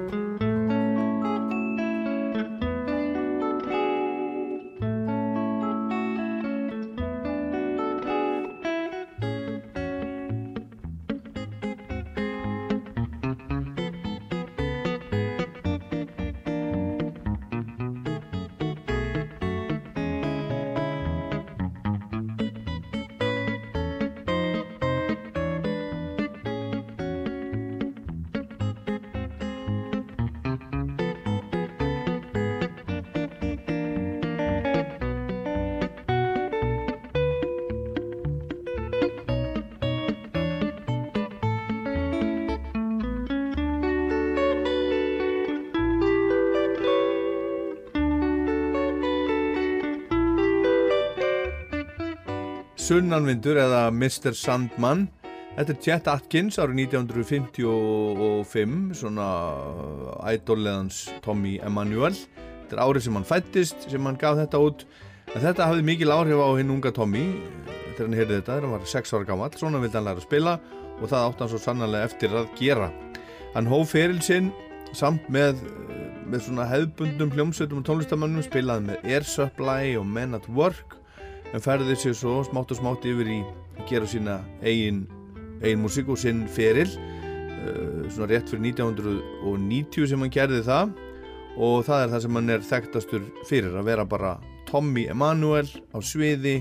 [52.87, 54.31] Sunnanvindur eða Mr.
[54.31, 55.09] Sandman.
[55.57, 59.25] Þetta er Chet Atkins árið 1955 svona
[60.29, 64.85] ædolleðans Tommy Emanuel Þetta er árið sem hann fættist sem hann gaf þetta út.
[65.33, 67.25] En þetta hafði mikil áhrif á hinn unga Tommy
[67.65, 70.27] þegar hann heyrði þetta, þegar hann var 6 ára gammal svona vildi hann læra að
[70.29, 70.53] spila
[70.97, 72.87] og það átti hann svo sannarlega eftir að gera.
[73.55, 74.53] Hann hóf feril sinn
[74.95, 75.59] samt með,
[76.27, 80.96] með svona hefðbundum hljómsveitum og tónlistamannum spilaði með Air Supply og Men at Work
[81.55, 83.37] en ferði sér svo smátt og smátt yfir í
[83.77, 85.05] að gera sína eigin,
[85.61, 86.89] eigin músík og sinn feril.
[87.67, 90.95] Uh, svona rétt fyrir 1990 sem hann gerði það.
[91.57, 94.35] Og það er það sem hann er þekktastur fyrir að vera bara
[94.69, 96.59] Tommy Emanuel á sviði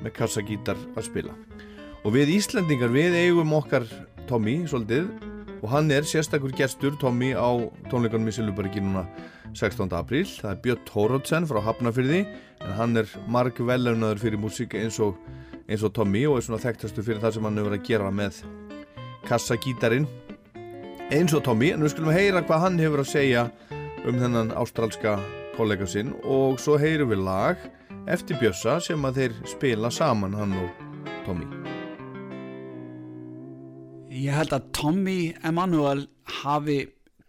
[0.00, 1.34] með kassagítar að spila.
[2.06, 3.84] Og við Íslandingar við eigum okkar
[4.30, 5.10] Tommy svolítið
[5.60, 7.48] og hann er sérstakur gestur Tommy á
[7.90, 9.04] tónleikunum í Silvubergi núna
[9.52, 9.90] 16.
[9.96, 10.28] apríl.
[10.28, 15.18] Það er Björn Tórótsen frá Hafnafyrði en hann er marg velaunaður fyrir músík eins og,
[15.68, 18.42] eins og Tommy og er svona þekktastu fyrir það sem hann hefur að gera með
[19.28, 20.08] kassagítarin
[21.10, 23.48] eins og Tommy en við skulum heyra hvað hann hefur að segja
[24.06, 25.18] um þennan ástralska
[25.58, 27.68] kollega sinn og svo heyrum við lag
[28.10, 31.79] eftir Bjössa sem að þeir spila saman hann og Tommy
[34.20, 36.02] Ég held að Tommy Emanuel
[36.42, 36.82] hafi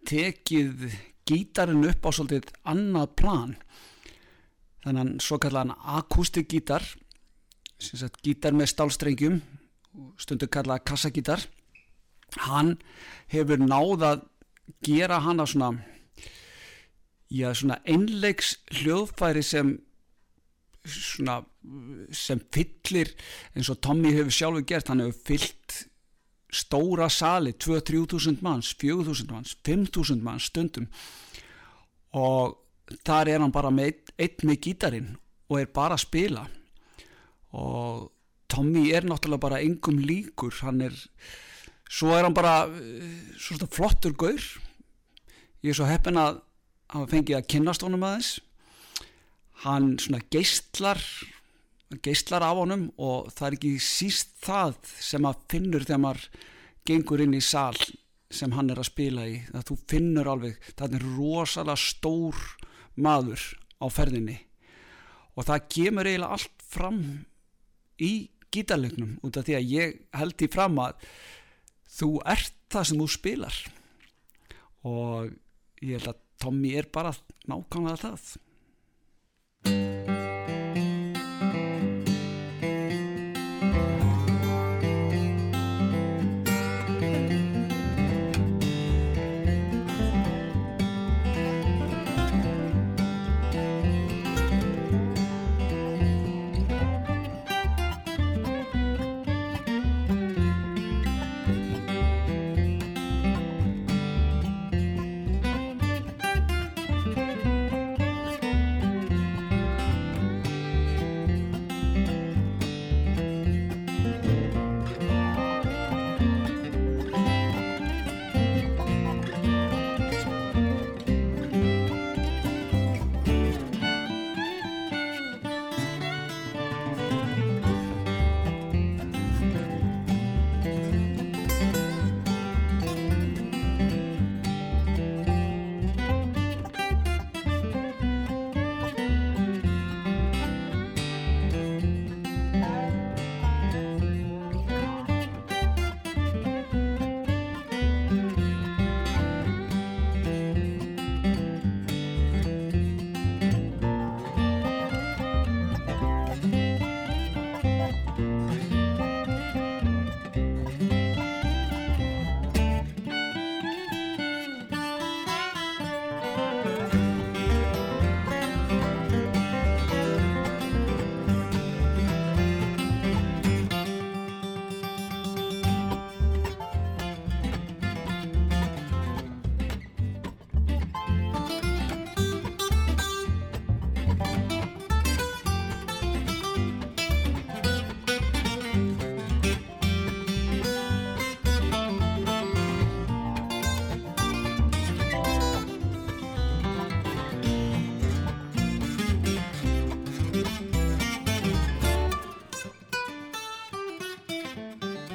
[0.08, 0.90] tekið
[1.28, 3.54] gítarinn upp á svolítið annað plan.
[4.82, 6.84] Þannig að svo kallaðan akústik gítar
[8.58, 9.38] með stálstrengjum
[10.20, 11.46] stundu kallaða kassagítar.
[12.48, 12.76] Hann
[13.32, 14.26] hefur náð að
[14.84, 15.72] gera hana svona
[17.32, 19.78] já svona einleiks hljóðfæri sem
[20.84, 21.40] svona
[22.12, 23.12] sem fyllir
[23.54, 24.90] eins og Tommy hefur sjálfur gert.
[24.92, 25.91] Hann hefur fyllt
[26.52, 30.88] stóra sali 2-3 þúsund manns, 4 þúsund manns 5 þúsund manns stundum.
[32.12, 32.58] Og
[33.06, 35.14] þar er hann bara með einn með gítarin
[35.48, 36.44] og er bara að spila.
[37.56, 38.10] Og
[38.52, 40.52] Tommy er náttúrulega bara engum líkur.
[40.60, 40.96] Hann er
[41.88, 44.48] svo er hann bara eh, svona flottur gaur.
[45.62, 46.42] Ég er svo heppin að
[46.92, 48.34] hafa fengið að kynast honum aðeins.
[49.64, 51.00] Hann svona geistlar
[52.02, 56.28] geistlar af honum og það er ekki síst það sem að finnur þegar maður
[56.88, 57.76] gengur inn í sal
[58.32, 62.38] sem hann er að spila í það þú finnur alveg, það er rosalega stór
[62.96, 63.44] maður
[63.82, 64.38] á ferðinni.
[65.36, 67.02] Og það kemur eiginlega allt fram
[68.00, 68.12] í
[68.52, 71.06] gítarleiknum út af því að ég held í fram að
[71.92, 73.58] þú ert það sem þú spilar.
[74.88, 75.32] Og
[75.84, 77.12] ég held að Tommy er bara
[77.46, 78.32] nákvæmlega það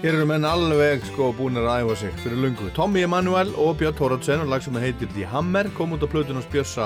[0.07, 2.69] Hér eru menn alveg sko búin að æfa sig fyrir lungu.
[2.71, 6.39] Tommy Emanuel og Björn Tóratsen og lag sem heitir The Hammer kom út á plötun
[6.39, 6.85] og spjössa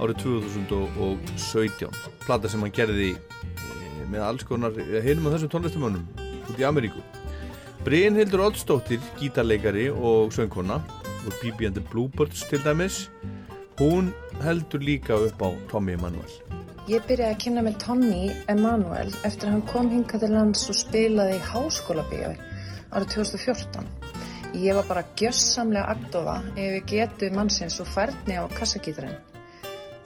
[0.00, 1.92] árið 2017.
[2.24, 4.72] Plata sem hann gerði e, með alls konar
[5.04, 6.06] hinum á þessum tónlistamönnum
[6.48, 7.04] út í Ameríku.
[7.84, 13.10] Brynhildur Oddsdóttir, gítarleikari og söngkona og BB and the Bluebirds til dæmis,
[13.76, 14.08] hún
[14.40, 16.32] heldur líka upp á Tommy Emanuel.
[16.88, 20.80] Ég byrjaði að kynna með Tommy Emanuel eftir að hann kom hingað til lands og
[20.80, 22.32] spilaði í háskólabíu
[22.94, 23.86] árið 2014.
[24.54, 29.16] Ég var bara gjössamlega agdofa yfir getu mannsins og færni á kassagítarinn.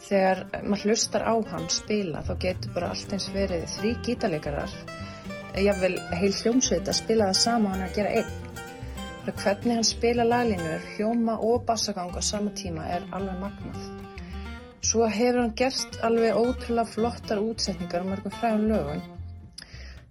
[0.09, 4.77] Þegar maður hlustar á hann spila þá getur bara allt eins verið þrý gítarleikarar,
[5.59, 8.35] jáfnvel heil hljómsveit að spila það sama hann að gera einn.
[9.29, 13.85] Hvernig hann spila laglínur, hljóma og bassagang á sama tíma er alveg magnað.
[14.81, 19.18] Svo hefur hann gert alveg ótrúlega flottar útsetningar um mörgum fræðum lögum.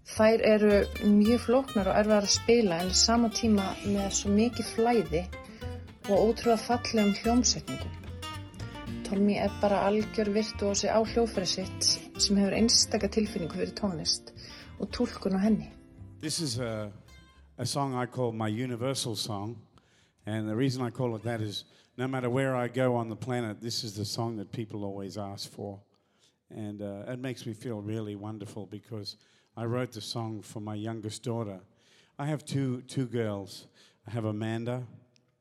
[0.07, 5.23] Þær eru mjög flóknar og að spila en sama tíma með svo mikið flæði
[6.07, 7.95] og ótrúlega fallegum hljómsetningum.
[9.07, 11.83] Er bara algjör á hljófæri sitt
[12.19, 14.31] sem hefur einstaka tilfinningu fyrir tónlist
[14.79, 15.69] og túlkun á henni.
[16.21, 16.91] This is a,
[17.57, 19.57] a song I call my universal song.
[20.25, 21.65] And the reason I call it that is
[21.97, 25.17] no matter where I go on the planet, this is the song that people always
[25.17, 25.79] ask for.
[26.49, 29.17] And uh, it makes me feel really wonderful because
[29.59, 31.59] I wrote the song for my youngest daughter.
[32.19, 33.65] I have two, two girls.
[34.07, 34.83] I have Amanda.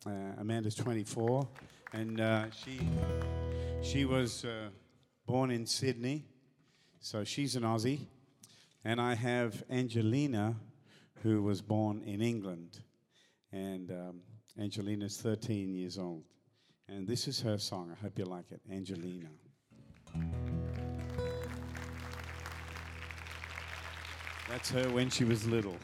[0.06, 1.46] Uh, Amanda's 24.
[1.92, 2.80] And uh, she,
[3.82, 4.70] she was uh,
[5.26, 6.24] born in Sydney.
[6.98, 8.06] So she's an Aussie.
[8.86, 10.56] And I have Angelina,
[11.22, 12.80] who was born in England.
[13.52, 14.20] And um,
[14.58, 16.24] Angelina's 13 years old.
[16.88, 17.94] And this is her song.
[17.94, 18.62] I hope you like it.
[18.72, 19.28] Angelina.
[24.48, 25.76] That's her when she was little.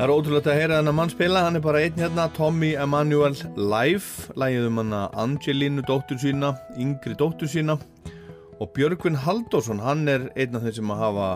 [0.00, 3.34] Það er ótrúlega að heyra þennan mann spila, hann er bara einn hérna, Tommy Emanuel
[3.52, 7.76] Live, lægið um hann Angelínu dóttur sína, yngri dóttur sína
[8.56, 11.28] og Björgvin Halldórsson, hann er einn af þeim sem að hafa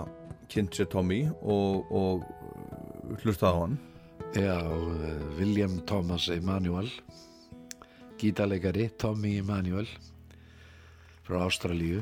[0.49, 3.79] kynnt sér Tommy og, og hlustað á hann.
[4.33, 6.89] Já, eh, William Thomas Emanuel,
[8.17, 9.93] gítarleikari Tommy Emanuel
[11.29, 12.01] frá Ástralíu.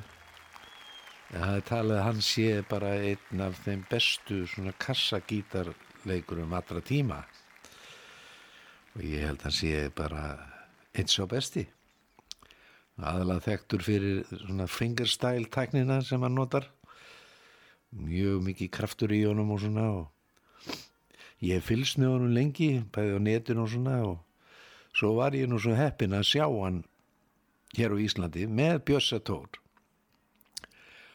[1.34, 4.70] Það er talið að hann sé bara einn af þeim bestu svona
[6.03, 7.24] kassagítarleikurum allra tíma
[8.94, 10.36] og ég held að hann sé bara
[10.94, 11.66] eins og besti.
[12.98, 16.68] Aðalega þekktur fyrir svona fingerstyle tæknina sem hann notar.
[17.92, 20.09] Mjög mikið kraftur í honum og svona og
[21.40, 24.18] ég hef fylgst með honum lengi, bæði á netinu og svona og
[24.92, 26.84] svo var ég nú svo heppin að sjá hann
[27.76, 29.48] hér á Íslandi með Bjössa Tór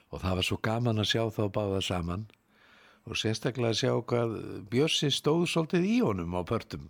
[0.10, 2.26] og það var svo gaman að sjá þá báða saman
[3.08, 4.36] og sérstaklega að sjá hvað
[4.72, 6.86] Bjössi stóð svolítið í honum á pörtum.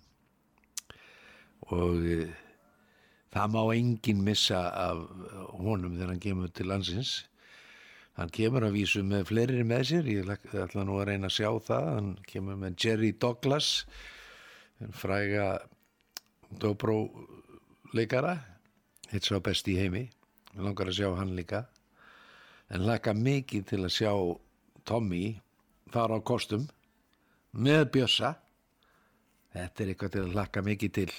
[1.70, 2.28] Og e,
[3.36, 5.03] það má enginn missa af
[5.61, 7.15] honum þegar hann kemur til landsins.
[8.18, 10.09] Hann kemur að vísu með fleiri með sér.
[10.09, 11.89] Ég ætla nú að reyna að sjá það.
[11.93, 13.72] Hann kemur með Jerry Douglas
[14.93, 15.57] fræga
[16.61, 16.97] dobro
[17.93, 18.38] leikara
[19.11, 20.07] hitt svo best í heimi.
[20.53, 21.68] Við langar að sjá hann líka.
[22.74, 24.13] En laka mikið til að sjá
[24.88, 25.38] Tommy
[25.93, 26.67] fara á kostum
[27.57, 28.35] með bjössa.
[29.53, 31.11] Þetta er eitthvað til að laka mikið til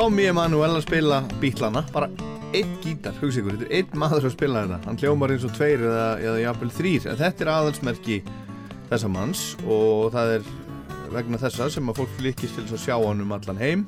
[0.00, 2.06] Tommy Emanuel að spila bítlana bara
[2.56, 4.78] einn gítar, hugsa ykkur, þetta er einn maður að spila þetta.
[4.86, 8.16] Hann hljómar eins og tveir eða, eða jafnvel þrýr, en þetta er aðalsmerki
[8.88, 10.48] þessa manns og það er
[11.12, 13.84] vegna þessa sem að fólk flikist til að sjá hann um allan heim.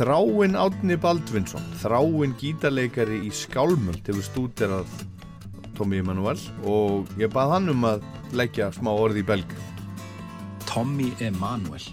[0.00, 4.98] Þráinn Átni Baldvinsson Þráinn gítarleikari í Skálmöld hefur stúderað
[5.78, 8.02] Tommy Emanuel og ég bað hann um að
[8.34, 9.54] leggja smá orði í belg.
[10.66, 11.86] Tommy Emanuel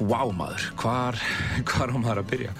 [0.00, 1.18] Vá maður, hvar,
[1.70, 2.54] hvar á maður að byrja?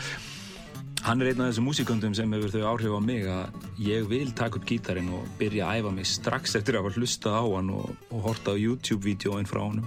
[1.05, 4.31] Hann er einn af þessum músiköndum sem hefur þau áhrif á mig að ég vil
[4.33, 7.73] taka upp gítarinn og byrja að æfa mig strax eftir að hafa hlustað á hann
[7.75, 9.83] og, og horta á YouTube-vídeóin frá hann.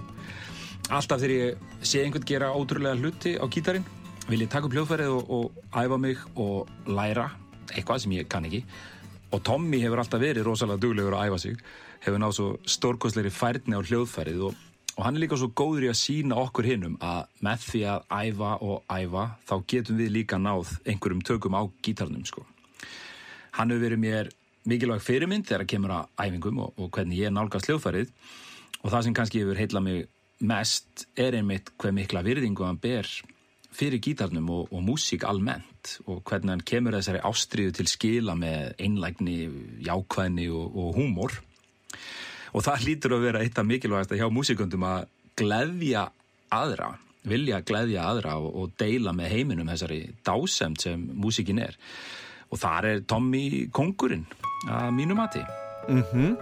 [0.88, 3.88] Alltaf þegar ég sé einhvern gera ótrúlega hluti á gítarinn
[4.28, 7.30] vil ég taka upp hljóðfærið og, og æfa mig og læra
[7.72, 8.62] eitthvað sem ég kann ekki.
[9.32, 11.58] Og Tommy hefur alltaf verið rosalega duglegur að æfa sig,
[12.04, 14.64] hefur náð svo stórkostleiri færni á hljóðfærið og
[14.98, 18.06] Og hann er líka svo góður í að sína okkur hinnum að með því að
[18.18, 22.42] æfa og æfa þá getum við líka náð einhverjum tökum á gítarnum sko.
[23.54, 24.32] Hann hefur verið mér
[24.68, 28.10] mikilvæg fyrirmynd þegar það kemur að æfingum og, og hvernig ég nálgast hljóðfærið
[28.82, 30.08] og það sem kannski hefur heitla mig
[30.50, 33.06] mest er einmitt hver mikla virðingu hann ber
[33.74, 38.74] fyrir gítarnum og, og músík almennt og hvernig hann kemur þessari ástriðu til skila með
[38.82, 39.38] einlægni,
[39.86, 41.38] jákvæðni og, og húmor
[42.52, 46.08] og það lítur að vera eitt af mikilvægast hjá músikundum að gleðja
[46.54, 46.92] aðra,
[47.28, 51.76] vilja gleðja aðra og, og deila með heiminum þessari dásemt sem músikin er.
[52.48, 54.24] Og þar er Tommy kongurinn
[54.68, 55.44] að mínu mati.
[55.88, 56.36] Mm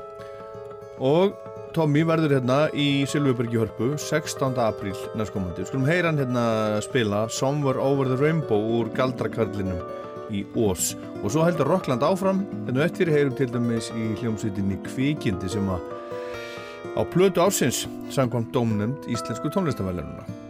[0.97, 1.35] og
[1.77, 4.57] Tommy verður hérna í Silvubergi hörpu 16.
[4.65, 5.61] apríl næstkomandi.
[5.61, 6.45] Við skulum heyra hann hérna
[6.81, 9.83] spila Somewhere Over the Rainbow úr Galdrakarlinum
[10.31, 15.51] í Ós og svo heldur Rockland áfram en eftir heyrum til dæmis í hljómsveitinni Kvikindi
[15.53, 15.85] sem að
[16.97, 20.46] á plötu ársins samkvæmt dómnefnd Íslensku tónlistavælununa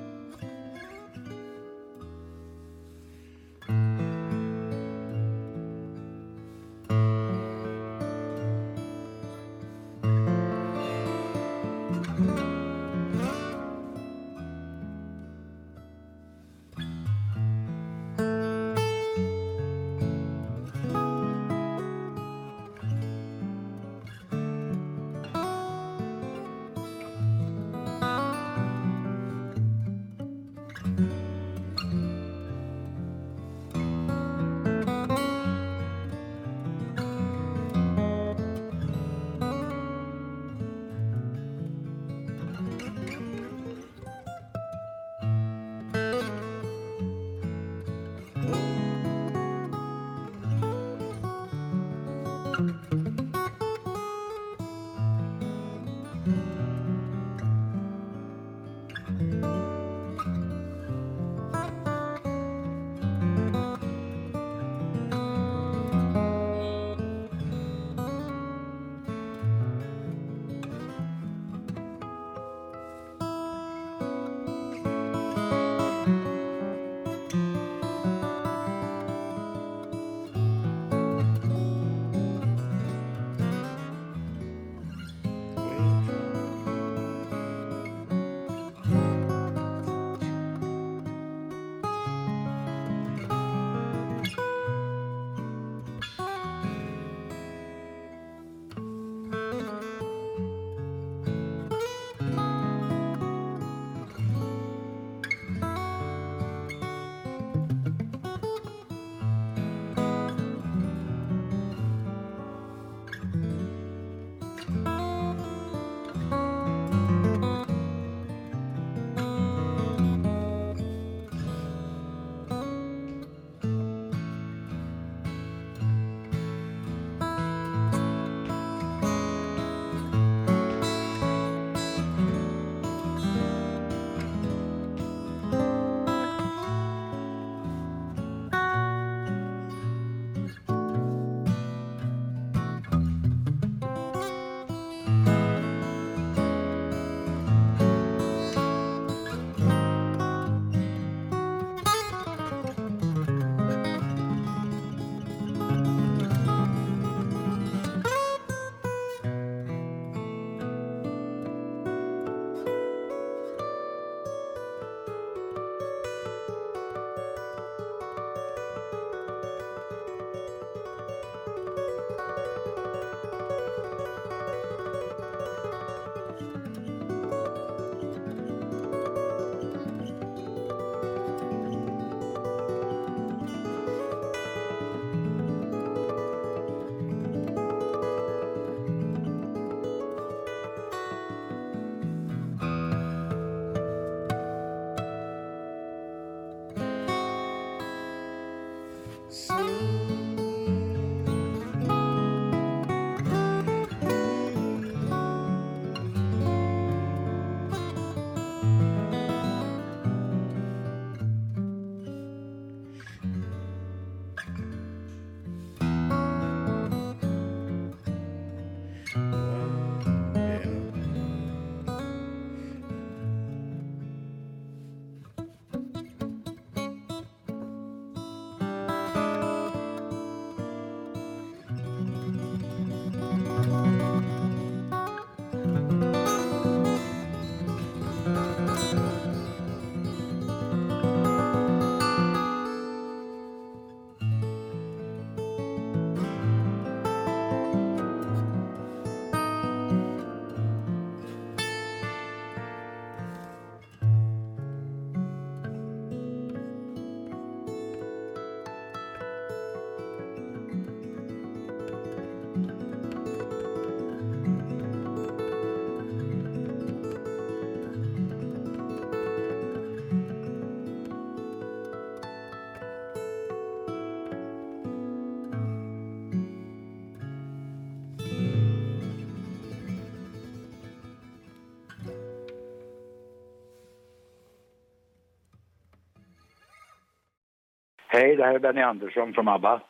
[288.26, 289.80] Hej, det här är Benny Andersson från ABBA.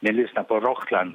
[0.00, 1.12] Ni lyssnar på Rockland.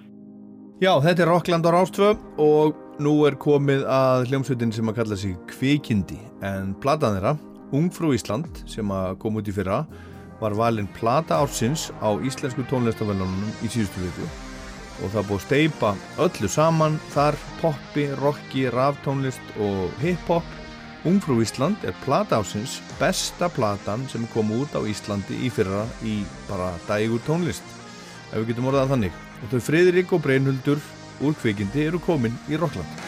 [0.79, 2.07] Já, þetta er Rockland á Rástvö
[2.41, 7.35] og nú er komið að hljómsveitin sem að kalla sig Kvikindi en platan þeirra,
[7.77, 9.83] Ungfrú Ísland sem að kom út í fyrra
[10.39, 14.25] var valinn plata ársins á íslensku tónlistafælunum í síðustu viku
[15.05, 15.93] og það búið steipa
[16.25, 20.49] öllu saman þar poppi, rocki, ráftónlist og hip-hop
[21.01, 26.21] Ungfrú Ísland er plata ásins besta platan sem kom út á Íslandi í fyrra í
[26.45, 27.65] bara dægur tónlist.
[28.29, 29.21] Ef við getum orðað þannig.
[29.41, 30.83] Og þau Friðrik og Breinhuldur
[31.25, 33.00] úr kvikindi eru komin í Rockland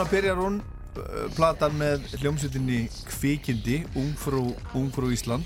[0.00, 0.54] Svona byrjar hún
[0.96, 5.44] uh, platan með hljómsveitinni Kvikindi, Ungfrú, Ungfrú Ísland.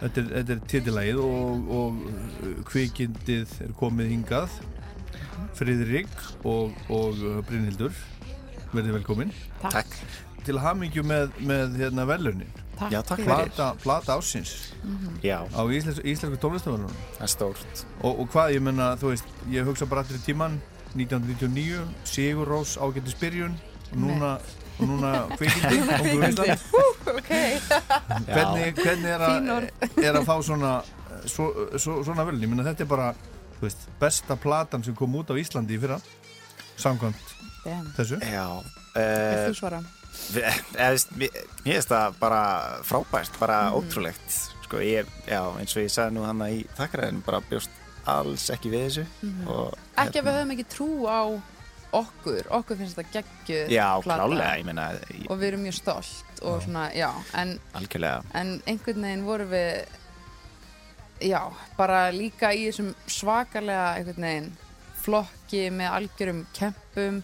[0.00, 4.56] Þetta er, þetta er titilægið og, og uh, Kvikindið er komið hingað.
[5.60, 6.08] Friðrik
[6.48, 7.92] og, og uh, Brynhildur
[8.72, 9.36] verðið velkomin.
[9.66, 10.00] Takk.
[10.48, 12.48] Til hamingju með, með hérna velunin
[12.90, 13.28] Já, takk fyrir.
[13.52, 15.20] Plata, plata ásins Mhm.
[15.22, 15.44] Já.
[15.54, 17.84] á íslensk, íslensku tónlistafælunum Það er stórt.
[18.00, 20.56] Og, og hvað, ég menna, þú veist, ég hugsa bara allir í tíman
[20.94, 23.54] 1999, Sigur Rós ágættis byrjun
[23.92, 24.32] og núna,
[24.78, 26.66] og núna kveikindi Ungur Ísland
[27.12, 27.30] ok
[28.28, 29.26] hvernig, hvernig er,
[29.56, 29.68] orð.
[30.02, 30.72] er að fá svona
[31.28, 33.10] svo, svo, svona vel, ég menna þetta er bara
[33.62, 36.00] veist, besta platan sem kom út á Íslandi í fyrra
[36.80, 37.92] samkvæmt Damn.
[37.96, 39.82] þessu Já uh, þú svara?
[40.34, 40.56] Mér
[41.16, 41.30] mér
[41.64, 42.40] finnst það bara
[42.86, 43.76] frábært, bara Mhm.
[43.78, 44.34] ótrúlegt
[44.66, 47.70] sko, ég, já, eins og ég sagði nú hann í þakkræðin, bara bjóst
[48.10, 49.06] alls ekki við þessu.
[49.22, 49.48] Mhm.
[49.48, 51.22] og, Ekki að við höfum ekki trú á
[51.92, 56.40] okkur, okkur finnst þetta geggjuð Já, klálega, ég meina ég, og við erum mjög stolt
[56.42, 59.84] og svona, já, en, en einhvern veginn vorum við
[61.28, 61.42] já,
[61.76, 64.50] bara líka í þessum svakalega einhvern veginn
[65.02, 67.20] flokki með algjörum kempum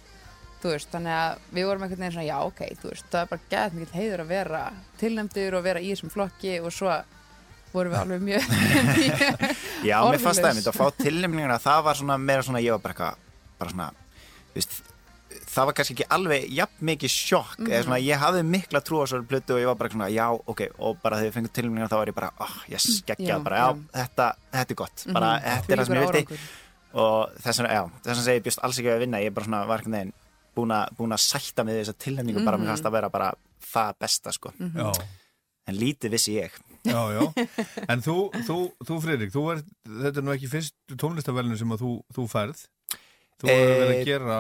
[0.62, 3.32] þú veist, þannig að við vorum einhvern veginn svona, já, ok, þú veist, það er
[3.32, 4.62] bara gæðt mikið heiður að vera
[5.00, 6.96] tilnæmdur og vera í þessum flokki og svo
[7.78, 8.42] vorum við alveg mjög,
[9.88, 12.82] Já, mér fannst það einmitt að fá tilnefninguna það var svona meira svona, ég var
[12.84, 13.24] bara eitthvað
[13.58, 13.88] bara svona,
[14.52, 14.78] þú veist
[15.48, 18.06] það var kannski ekki alveg jafn mikið sjokk eða svona, Mhm.
[18.08, 20.98] ég hafði mikla trú á svo plötu og ég var bara svona, já, ok, og
[21.02, 23.66] bara þegar ég fengið tilnefninguna þá var ég bara, oh, yes, geggjað Já, bara, já,
[23.68, 24.02] já.
[24.02, 25.44] Þetta, þetta er gott bara, Mhm.
[25.48, 26.38] þetta er það sem ég árangur.
[26.94, 29.46] og þess vegna, já, þess vegna segi ég bjóst alls ekki að vinna, ég bara
[29.46, 30.12] svona var ekki neginn
[30.56, 32.64] búin að, búin að sætta með þessa tilnefningu bara Mhm.
[32.66, 33.32] mér fannst að vera bara
[33.74, 34.76] það besta, sko Mhm.
[34.76, 34.92] Já.
[35.68, 36.50] en lítið vissi ég
[36.86, 37.22] Já, já,
[37.88, 38.16] en þú,
[38.46, 38.56] þú,
[38.86, 39.62] þú Fredrik, þú er,
[40.04, 42.64] þetta er nú ekki fyrst tónlistavælinu sem að þú, þú færð
[43.38, 44.38] Þú hefur verið Eh, að gera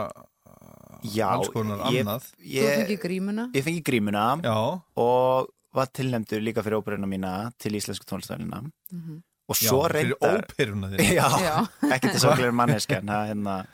[1.14, 2.24] Já, alls konar ég- annað.
[2.42, 4.54] Þú fengið grímuna Ég fengi grímuna Já.
[4.96, 8.62] og var tilnæmdur líka fyrir óperuna mína til íslensku tónlistafélina
[8.92, 9.22] Mhm.
[9.48, 11.28] og svo Já, fyrir reyndar óperuna þína.
[11.38, 13.66] Já, ekki til sorglegur manneskjan það hérna,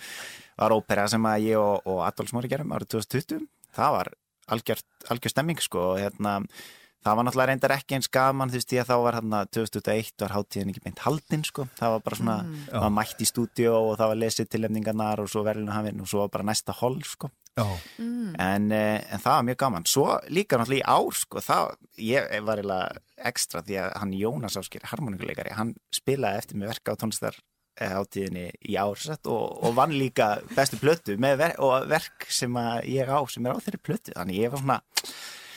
[0.59, 4.13] var ópera sem að ég og, og Adolf Smári gerum árið 2020 það var
[4.49, 6.45] algjör, algjör stemming sko og hérna
[7.05, 10.23] Það var náttúrulega reyndar ekki eins gaman þú veist því að þá var hérna 2001
[10.25, 12.55] var hátíðin ekki beint haldin sko, það var bara svona Mm.
[12.71, 16.09] það var mætt í stúdíu og það var lesið tilefningarnar og svo verðinu hafinn og
[16.09, 17.67] svo var bara næsta hol sko Já.
[18.01, 18.35] Mm.
[18.41, 22.41] en, eh, en það var mjög gaman svo líka náttúrulega í ár sko það, ég
[22.49, 22.99] var eiginlega
[23.31, 27.37] ekstra því að hann Jónas Áskir, harmonikuleikari hann spilaði eftir mig verka á tónlistar
[27.79, 32.55] hátíðinni í ár sett, og, og vann líka bestu plötu með ver og verk sem
[32.55, 34.81] að ég á sem er á þeirri plötu þannig ég var svona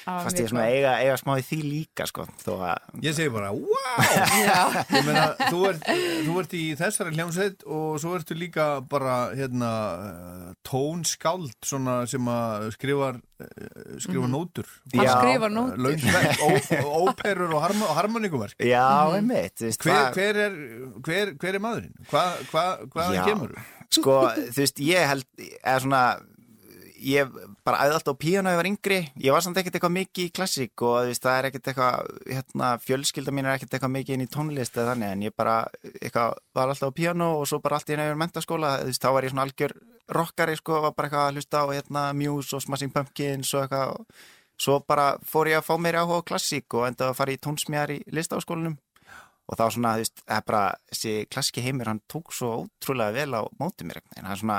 [0.08, 0.74] fast ég svona gott.
[0.78, 4.78] eiga, eiga smá í því líka sko þó að Ég segi bara, wow!
[5.06, 5.88] Meina, þú ert,
[6.28, 9.72] þú ert í þessari hljómsveit og svo ertu líka bara, hérna,
[10.68, 14.34] tónskáld, svona sem að skrifar, eh, skrifa Mhm.
[14.34, 14.68] nótur.
[16.18, 18.56] Óperur og harmo, harmonikuverk.
[18.64, 18.86] Já,
[19.16, 20.58] einmitt, þú hver, hver, er,
[21.06, 21.94] hver, hver er maðurinn?
[22.12, 22.66] Hva, hva,
[23.16, 23.54] Já, kemur?
[23.94, 25.26] Sko, þú veist, ég held
[25.64, 26.02] eða svona
[27.00, 27.34] ég
[27.68, 29.00] bara æði alltaf á píano ef ég var yngri.
[29.24, 32.72] Ég var samt ekkert eitthvað mikið í klassík og veist, það er ekkert eitthvað hérna,
[32.84, 35.58] fjölskylda mín er ekkert eitthvað mikið inn í tónlist eða þannig, en ég bara
[36.02, 39.04] eitthvað, var alltaf á píano og svo bara allt í einu yfir mentaskóla, þú veist,
[39.04, 39.76] þá var ég svona algjör
[40.18, 44.26] rockari, sko, var bara eitthvað að hlusta á hérna, Muse og Smashing Pumpkins og eitthvað
[44.58, 47.42] svo bara fór ég að fá mér áhuga á klassík og endaði að fara í
[47.42, 48.78] tónsmjar í listaháskólanum.
[49.48, 53.16] Og þá svona, þú veist, það er bara þessi klassiki heimur, hann tók svo ótrúlega
[53.16, 54.58] vel á móti mér, en það er svona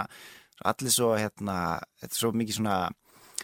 [0.66, 1.58] allir svo, hérna,
[2.00, 2.78] þetta er svo mikið svona,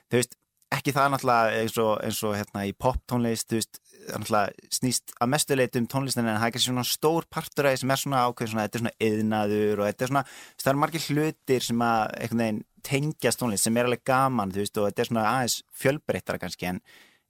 [0.09, 0.37] þú veist,
[0.75, 4.75] ekki það náttúrulega eins og, eins og hérna í pop tónlist, þú veist, það náttúrulega
[4.79, 7.95] snýst að mestuleitu um tónlistin en það er kannski svona stór partur af því sem
[7.95, 10.25] er svona ákveð svona, þetta er svona eðnaður og þetta er svona,
[10.63, 14.65] það eru margir hlutir sem að einhvern veginn tengjast tónlist sem er alveg gaman, þú
[14.65, 16.83] veist, og þetta er svona aðeins fjölbreyttara kannski en,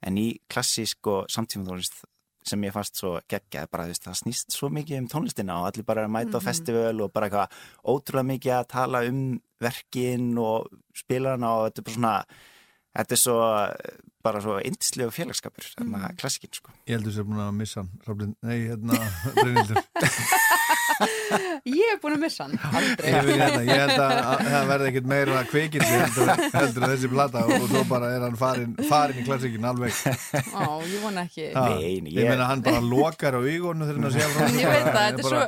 [0.05, 2.01] en í klassísk og samtíma tónlist
[2.49, 5.69] sem ég fannst svo geggjað bara, þú veist, það snýst svo mikið um tónlistina og
[5.71, 6.45] allir bara er að mæta á Mhm.
[6.45, 7.49] festival og bara eitthvað
[7.85, 12.25] ótrúlega mikið að tala um verkin og spilarana og þetta er bara svona
[12.95, 13.37] þetta er svo
[14.25, 15.89] bara svo indislegu félagskapur mm.
[15.91, 16.15] Mhm.
[16.17, 18.93] klassikinn sko Ég heldur sér búin að missa hann, Raflin, nei, hérna,
[19.35, 19.83] Brynhildur.
[21.65, 24.67] Ég er búin að missa hann Aldrei Ég, vil, hérna, ég held að, að það
[24.71, 25.87] verði ekkit meira kveikindi
[26.53, 29.97] heldur, þessi plata og svo bara er hann farin, farin í klassikin alveg.
[30.53, 33.87] Ó, ég vona ekki Ha, Nei, nei, Ég ég- meina hann bara lokar á augunum
[33.89, 34.49] þegar hann sé frá.
[34.55, 35.43] Ég veit það, þetta er svo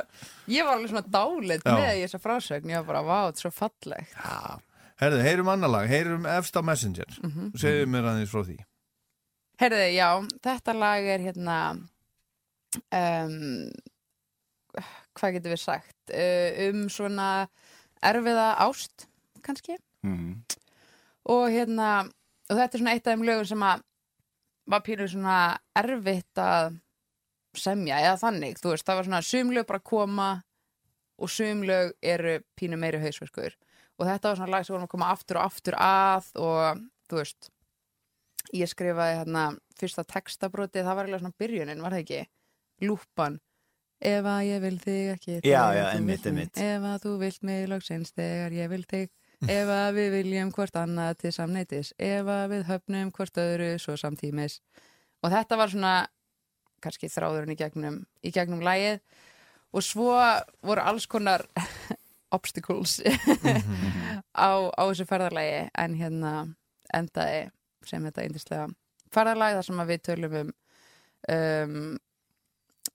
[0.48, 1.74] Ég var alveg svona dálit Já.
[1.76, 4.58] með í þessa frásögn Ég var bara, vá, þetta er svo fallegt Já.
[4.98, 7.06] Herðu, heyrum annar lag, heyrum efst á Messenger.
[7.22, 7.52] Mhm.
[7.54, 8.56] Segðu mér aðeins frá því.
[9.62, 10.08] Herði, já,
[10.42, 11.58] þetta lag er hérna
[12.90, 13.70] um,
[15.18, 17.28] hvað getur við sagt uh, um svona
[18.04, 19.08] erfiða ást
[19.44, 20.32] kannski mm.
[21.34, 21.90] og hérna
[22.48, 23.84] og þetta er svona eitt af þeim lögum sem að
[24.68, 25.38] var pínur svona
[25.78, 26.76] erfitt að
[27.58, 30.28] semja eða þannig, þú veist, það var svona sumlög bara koma
[31.18, 33.56] og sumlög eru pínu meiri hausverkur
[33.98, 37.20] og þetta var svona lag sem vorum að koma aftur og aftur að og þú
[37.22, 37.50] veist
[38.54, 39.44] ég skrifaði hérna
[39.78, 42.22] fyrsta textabrótið, það var eiginlega svona byrjunin, var það ekki?
[42.86, 43.38] Lúpan
[43.98, 46.58] Ef að ég vil þig ekki Já, já, einmitt, einmitt.
[46.62, 49.08] Ef að þú vilt mig loksins þegar ég vil þig.
[49.46, 53.94] Ef að við viljum hvort annað til samneitis Ef að við höfnum hvort öðru svo
[53.98, 54.60] samtímis.
[55.22, 55.96] Og þetta var svona
[56.82, 59.00] kannski þráðurinn í gegnum í gegnum lægið
[59.74, 60.14] og svo
[60.64, 61.44] voru alls konar
[62.36, 62.98] obstacles
[64.34, 66.34] á, á þessu ferðarlægi en hérna
[66.94, 67.48] endaði
[67.88, 68.68] sem þetta yndislega
[69.14, 70.52] ferðarlægi þar sem við tölum um,
[71.34, 71.80] um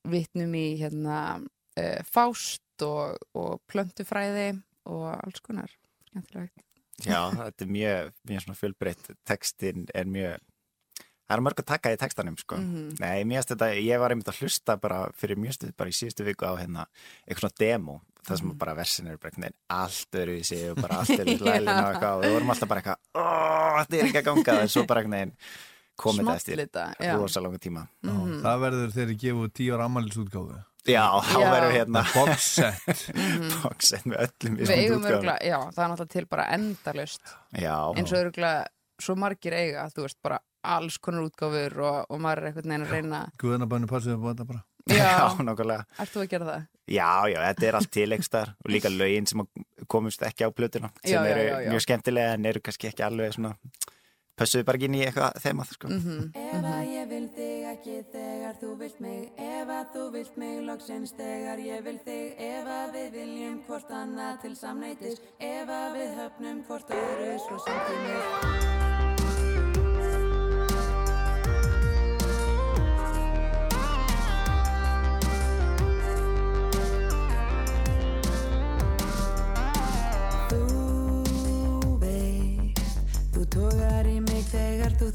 [0.10, 4.50] vitnum í hérna uh, fást og, og plöntufræði
[4.92, 5.72] og alls konar.
[6.10, 6.64] Skemmtilegt.
[7.04, 9.14] Já, þetta er mjög, mjög fjölbreytt.
[9.26, 10.42] Textin er mjög
[11.24, 12.58] það er mörg að taka í textanum sko.
[12.60, 12.90] Mhm.
[13.02, 15.96] Nei, mér finnst þetta, ég var einmitt að hlusta bara fyrir mjög stuð, bara í
[15.98, 16.84] síðustu viku á hérna
[17.26, 17.96] eitthvað svona demo,
[18.28, 18.58] það sem Mhm.
[18.60, 21.40] bara versin eru bara einhvern veginn allt öru í sig og bara allt öru í
[21.48, 24.60] lælinu og eitthvað og við vorum alltaf bara eitthvað, óóóó, þetta er ekki að ganga.
[24.62, 25.34] En svo bara einhvern veginn
[26.00, 27.16] komið þetta eftir Smallita, já.
[27.18, 28.38] rosa langa tíma Mhm.
[28.44, 30.64] Það verður ég gefu tíu ára ammælisútgáfu.
[30.84, 33.04] Já, þá verður hérna Box set.
[33.64, 35.12] box set með öllum Við eigum útgáfum.
[35.14, 37.22] örgulega, já, það er náttúrulega til bara endalust
[37.56, 38.66] Já, eins og örgulega
[39.00, 42.84] svo margir eiga, þú veist, bara alls konar útgáfur og, og maður er einhvern veginn
[42.88, 44.64] að reyna Guðanabænu passið upp á þetta bara.
[44.92, 46.68] Já, nákvæmlega ert þú að gera það?
[46.92, 49.46] Já, já, þetta er allt til ekstar og líka lögin sem
[49.88, 51.70] komust ekki á plötuna sem Já, já, eru já, já.
[51.72, 53.54] mjög skemmtilega en eru kannski ekki alveg svona
[54.40, 55.88] pössuðu bara ekki inn í eitthvað þemað sko.
[55.88, 56.32] Mhm.
[56.36, 60.56] Ef að ég vil þig ekki þegar þú vilt mig Ef að þú vilt mig
[60.68, 66.00] loksins þegar ég vil þig ef að við viljum hvort annað til samnætis ef að
[66.00, 68.93] við höfnum hvort öðru svo samtímis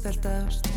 [0.03, 0.69] þarstast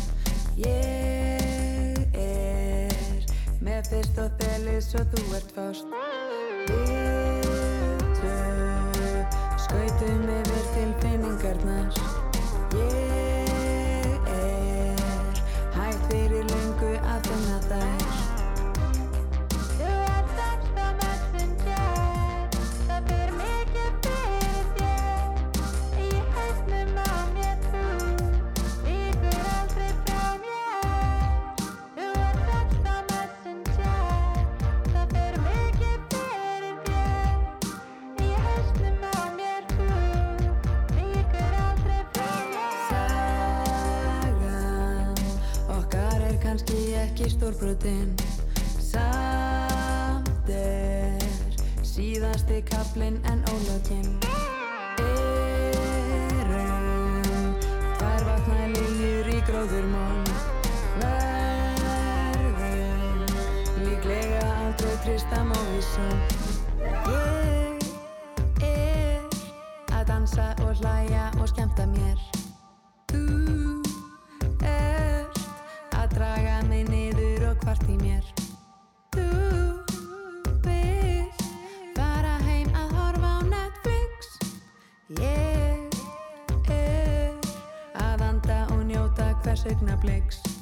[0.59, 3.29] Ég er
[3.63, 5.95] með fyrst og þeli svo þú ert fást
[6.71, 8.35] Við tvö
[9.67, 12.22] skautum yfir tilfinningarnar Ég
[47.53, 48.15] ekki stórbrotin
[48.79, 51.21] Samt er
[51.83, 54.19] síðasti kaplinn en ólokinn.
[56.39, 57.55] Erum
[57.97, 60.27] tvær vatna liljur í gróðurmón
[61.01, 62.57] Verðum
[63.85, 66.17] líklega aldrei trista móvísum
[66.83, 69.21] Ég er
[69.91, 72.22] að dansa og hlæja og skemmta mér
[89.65, 90.52] njóta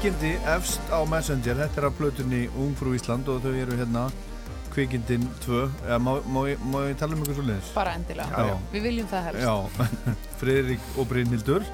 [0.00, 4.06] Kvikindi efst á Messenger, þetta er af plötunni Ungfrú Ísland og þau eru hérna
[4.72, 5.58] Kvikindin 2,
[5.90, 6.38] eða má, má,
[6.72, 7.68] má ég tala um ykkur svo leiðis?
[7.76, 8.46] Bara endilega.
[8.48, 8.54] Já.
[8.72, 9.44] Við viljum það helst.
[9.44, 9.84] Já,
[10.40, 11.68] Friðrik og Brynhildur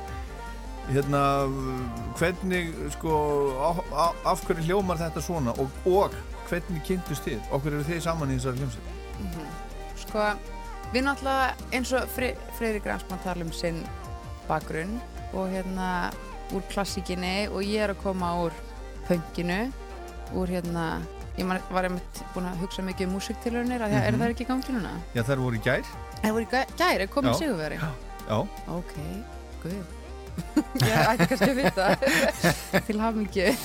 [0.91, 1.23] Hérna,
[2.19, 3.15] hvernig, sko,
[3.63, 6.19] á, á, af hverju hljómar þetta svona og, og
[6.51, 7.41] hvernig kynntust þið?
[7.55, 8.95] Okkur eru þið saman í þessari hljómsveit?
[9.23, 9.51] Mhm.
[10.03, 10.31] Sko,
[10.91, 13.85] við náttúrulega eins og Freyri Gransmann tala um sinn
[14.51, 14.99] bakgrunn
[15.31, 15.93] og hérna
[16.55, 18.53] úr klassíkinni og ég er að koma úr
[19.09, 19.73] pönginu,
[20.35, 21.01] úr hérna,
[21.39, 24.07] ég var einmitt búin að hugsa mikið um músiktilhörnir, mm -hmm.
[24.07, 24.21] er Mhm.
[24.23, 24.91] það ekki í gangi núna?
[25.15, 25.83] Já, þær voru í gær
[26.23, 27.39] Það voru í gæ- gær, er komið Já.
[27.39, 27.77] sigurveri?
[28.29, 28.93] Já, Ok,
[29.63, 29.85] guð
[30.87, 31.97] Ég ætti kannski að vita
[32.87, 33.57] til hafmyggju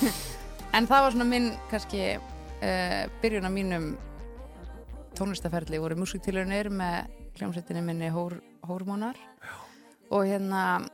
[0.72, 3.96] En það var svona minn kannski uh, byrjun á mínum
[5.18, 7.06] tónlistaferli voru músiktilunir með
[7.38, 9.16] hljómsveitinni minni Hór, Hórmónar
[10.10, 10.86] og hérna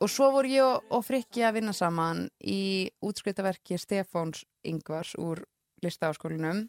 [0.00, 5.44] og svo voru ég og, og Frikki að vinna saman í útskrittaverki Stefáns Ingvars úr
[5.84, 6.66] listaáskólinum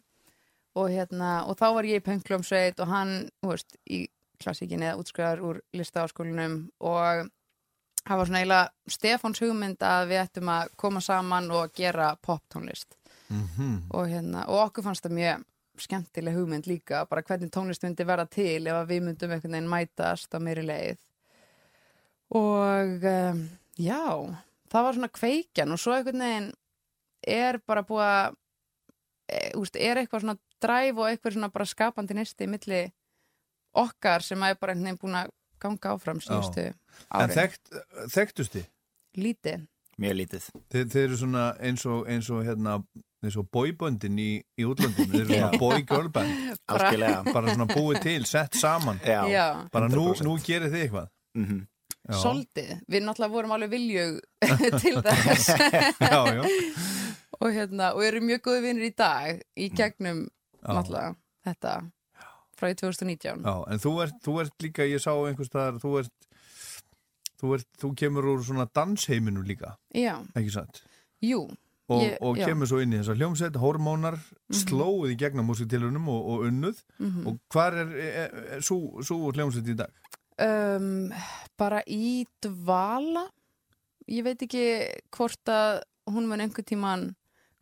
[0.78, 4.06] og hérna og þá var ég í pöngljómsveit og hann, veist, í
[4.38, 7.28] klassíkinni eða útskriðar úr listaáskólinum og
[8.04, 12.94] það var svona eiginlega Stefáns hugmynd að við ættum að koma saman og gera poptónlist.
[13.28, 13.90] Mhm.
[13.92, 15.42] og, hérna, og okkur fannst það mjög
[15.78, 20.32] skemmtileg hugmynd líka, bara hvernig tónlist myndi verða til ef við myndum einhvern veginn mætast
[20.32, 20.96] á meiri leið
[22.34, 23.42] og um,
[23.80, 24.02] já
[24.68, 26.50] það var svona kveikjan og svo einhvern veginn
[27.28, 28.36] er bara búið að
[29.32, 32.82] e, úst, er eitthvað svona dræf og eitthvað svona bara skapandi nýsti milli
[33.78, 36.74] okkar sem er bara einhvern veginn búin að ganga áfram síðustu En
[37.24, 37.74] árin þekkt,
[38.14, 38.68] þekktust þið?
[39.18, 39.66] lítið
[39.98, 40.44] Mjög lítið.
[40.70, 42.76] Þið, þið eru svona eins og, eins og hérna
[43.26, 45.58] eins og boyböndin í, í útlöndum þið eru svona
[46.70, 47.24] Algjörlega.
[47.34, 49.24] bara svona búið til, sett saman Já.
[49.26, 49.46] Já.
[49.74, 50.22] bara nú, 100%.
[50.28, 51.58] nú gerir þið eitthvað Mhm.
[51.58, 51.77] Já.
[52.16, 54.20] Soldið, við náttúrulega vorum alveg viljug
[54.82, 55.50] til þess
[56.00, 56.42] Já, já.
[57.40, 60.24] og hérna og erum mjög góði vinnir í dag í gegnum
[60.62, 60.72] Já.
[60.72, 61.14] náttúrulega
[61.44, 61.74] þetta
[62.58, 65.92] frá í 2019 Já, en þú ert, þú ert líka, ég sá einhvers staðar, þú
[66.00, 66.14] ert,
[67.38, 70.82] þú ert, þú kemur úr svona dansheiminu líka, Já, ekki satt?
[71.22, 71.44] jú
[71.88, 74.18] Og, ég- og kemur svo inn í þessa hljómsveit, hormónar,
[74.52, 76.82] slóið í gegnum músiktilunum og, og unnuð.
[77.00, 77.22] Mhm.
[77.30, 79.88] Og hvar er, er, er svo, svo hljómsveit í dag?
[80.44, 81.08] Um,
[81.58, 83.26] bara í dvala.
[84.08, 84.64] Ég veit ekki
[85.14, 87.04] hvort að hún mun einhvern tíman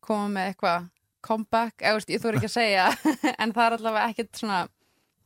[0.04, 0.88] koma með eitthvað
[1.26, 2.86] comeback, eða ég þóri ekki að segja
[3.42, 4.60] en það er allavega ekkert svona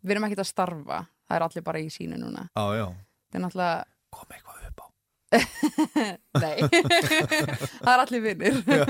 [0.01, 1.01] við erum ekkert að starfa.
[1.28, 2.47] Það er allir bara í sínu núna.
[2.56, 2.86] Já, já.
[3.31, 3.82] það er náttúrulega
[4.14, 4.86] kom eitthvað upp á?
[6.43, 6.56] Nei.
[7.85, 8.82] Það er allir vinnir Já,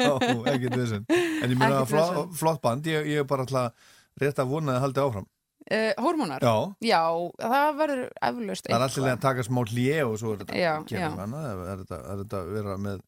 [0.54, 4.72] ekkert vissinn En ég meina flott, band, ég, ég er bara alltaf rétt að vona
[4.72, 5.28] að það haldi áfram
[5.70, 6.42] uh, Hórmónar?
[6.84, 7.02] Já.
[7.40, 10.72] það verður eflaust Það er alltaf að taka smá hlje og svo er þetta Já,
[10.78, 11.14] að gera já.
[11.20, 13.00] hana, er þetta, er þetta að vera með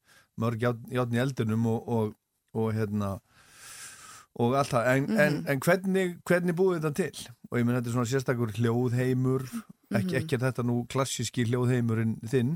[0.42, 2.14] mörg járn, járn í eldunum og, og,
[2.56, 3.12] og hérna
[4.40, 5.48] og allt það, en, en, Mhm.
[5.52, 7.26] en hvernig, hvernig búið þetta til?
[7.50, 9.42] Og ég menn þetta er svona sérstakur hljóðheimur
[9.92, 12.54] ekki, ekki er þetta nú klassíski hljóðheimurinn þinn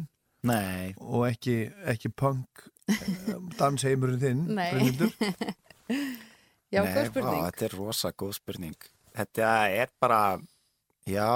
[0.48, 0.94] Nei.
[0.97, 1.59] og ekki,
[1.93, 4.73] ekki punk eh, dansheimurinn þinn Nei.
[6.73, 7.36] Já, Nei, góð spurning.
[7.36, 8.74] Vá, þetta er rosa góð spurning.
[9.17, 9.53] Þetta
[9.83, 10.21] er bara,
[11.09, 11.29] já.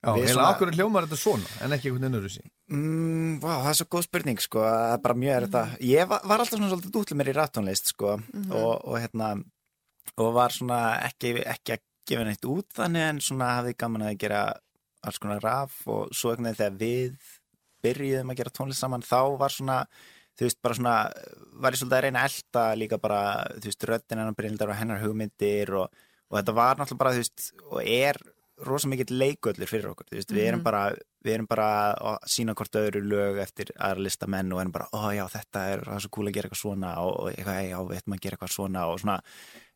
[0.00, 3.50] Já, heila okkur er hljómar þetta svona en ekki einhvern veginn öðru sí Mm, vá,
[3.64, 5.62] það er svo góð spurning, sko, það er bara mjög er þetta.
[5.82, 8.52] Ég var, var alltaf svona svolítið útlið mér í rattónlist, sko, Mhm.
[8.54, 9.30] og, og hérna,
[10.22, 10.78] og var svona
[11.08, 14.44] ekki, ekki að gefa neitt út þannig en svona hafði gaman að gera
[15.02, 17.18] alls konar raf og svo einhvern veginn þegar við
[17.82, 19.78] byrjuðum að gera tónlist saman, þá var svona,
[20.38, 20.94] þú veist, bara svona,
[21.60, 23.20] var ég svolítið að reyna að elta líka bara,
[23.58, 25.90] þú veist, röddin hennar Brynhildar og hennar hugmyndir og,
[26.30, 28.16] og þetta var náttúrulega bara, þú veist, og er
[28.66, 30.64] rosa mikill leikvöllur fyrir okkur, þú veist, við erum Mhm.
[30.64, 30.82] bara
[31.24, 35.12] við erum bara að sína hvort öðru lög eftir aðra listamenn og erum bara, ó
[35.12, 37.78] já, þetta er, það er svo cool að gera eitthvað svona og, og eitthvað, já,
[37.88, 39.20] við ætlum að gera eitthvað svona og svona,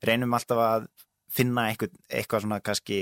[0.05, 0.87] reynum alltaf að
[1.35, 2.99] finna eitthvað, eitthvað svona kannski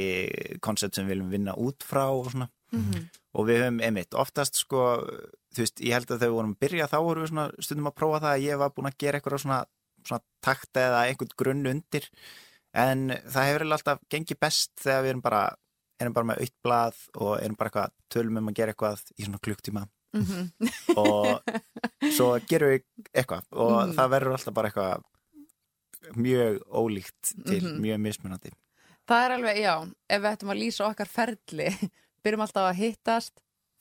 [0.61, 3.09] koncept sem við viljum vinna út frá og svona, Mhm.
[3.35, 5.07] og við höfum einmitt, oftast sko,
[5.55, 7.87] þú veist, ég held að þegar við vorum að byrja þá vorum við svona stundum
[7.91, 9.65] að prófa það að ég var búin að gera eitthvað svona,
[10.05, 12.09] svona takt eða einhvern grunn undir
[12.75, 15.43] en það hefur alltaf gengið best þegar við erum bara
[16.01, 19.25] erum bara með aukt blað og erum bara eitthvað tölum um að gera eitthvað í
[19.27, 20.53] svona klukktíma Mhm.
[20.97, 21.41] og
[22.13, 22.83] svo gerum við
[23.17, 23.95] eitthvað og Mhm.
[23.97, 25.03] það verður alltaf bara eitthvað
[26.17, 27.81] mjög ólíkt til Mhm.
[27.81, 28.51] mjög mismunandi
[29.09, 31.69] Það er alveg, já, ef við ættum að lýsa okkar ferli,
[32.25, 33.33] byrjum alltaf að hittast,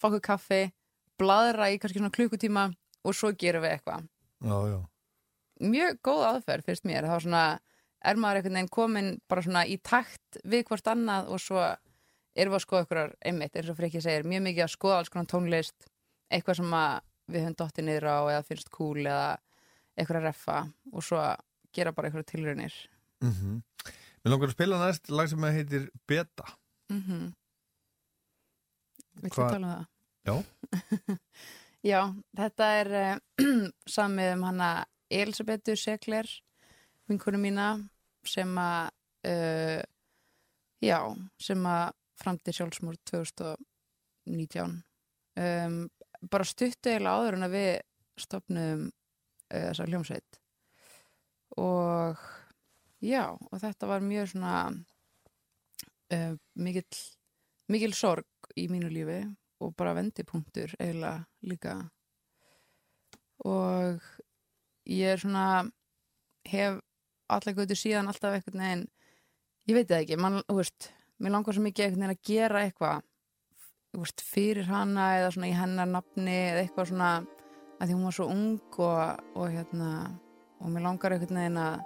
[0.01, 0.71] fá okkur kaffi,
[1.19, 2.73] bladra í kannski svona klukkutíma
[3.05, 4.07] og svo gerum við eitthvað.
[4.41, 4.87] Já, já
[5.61, 7.59] Mjög góð aðferð fyrst mér, það var svona,
[8.03, 12.53] er maður einhvern veginn komin bara svona í takt við hvort annað og svo erum
[12.53, 15.29] við að skoða ykkur einmitt, eins og Frikki segir, mjög mikið að skoða alls konar
[15.31, 15.87] tónlist,
[16.31, 17.01] eitthvað sem að
[17.31, 19.27] við höfum dottið niður á eða finnst cool eða
[19.97, 20.57] eitthvað að reffa
[20.93, 21.25] og svo
[21.75, 22.73] gera bara eitthvað tilraunir.
[23.21, 23.61] mm -hmm.
[24.23, 26.45] Mér langar að spila næst lag sem heitir Beta
[26.89, 27.33] Mm
[29.21, 29.85] Viltu Hvað- tala um það?
[30.25, 30.35] Já,
[31.91, 33.17] Já, þetta er uh,
[33.97, 36.27] samið um hana Elisabetu Segler,
[37.09, 37.73] vinkonu mína,
[38.27, 38.91] sem að,
[39.29, 39.81] uh,
[40.83, 40.99] já,
[41.41, 41.87] sem að
[42.21, 44.77] framti sjálfsmór 2019.
[45.41, 45.79] Um,
[46.29, 47.71] bara stuttu eiginlega áður en að við
[48.21, 50.39] stopnum uh, þessa hljómsveit.
[51.61, 52.21] Og
[53.03, 54.55] já, og þetta var mjög svona
[56.13, 57.01] uh, mikill,
[57.71, 59.23] mikil sorg í mínu lífi
[59.61, 61.75] og bara vendipunktur eiginlega líka
[63.45, 64.01] og
[64.89, 65.45] ég er svona
[66.49, 66.79] hef
[67.37, 68.87] allar götu síðan alltaf einhvern veginn
[69.69, 70.89] ég veit það ekki, man, þú veist
[71.21, 73.05] mér langar svo mikið einhvern veginn að gera eitthvað
[73.91, 77.11] þú veist, fyrir hana eða svona í hennar nafni eða eitthvað svona
[77.81, 79.91] að því hún var svo ung og, og hérna
[80.61, 81.81] og mér langar einhvern veginn að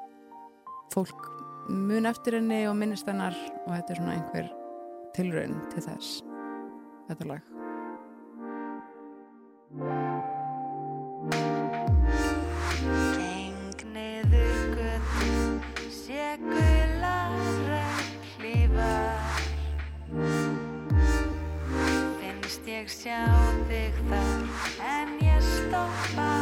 [0.93, 1.27] fólk
[1.71, 3.35] mun eftir henni og minnist hennar
[3.65, 4.53] og þetta er svona einhver
[5.17, 6.21] tilraun til þess
[7.09, 7.54] þetta lag
[22.85, 23.21] ég sjá
[23.65, 24.45] þig þar,
[24.85, 26.34] en ég stoppa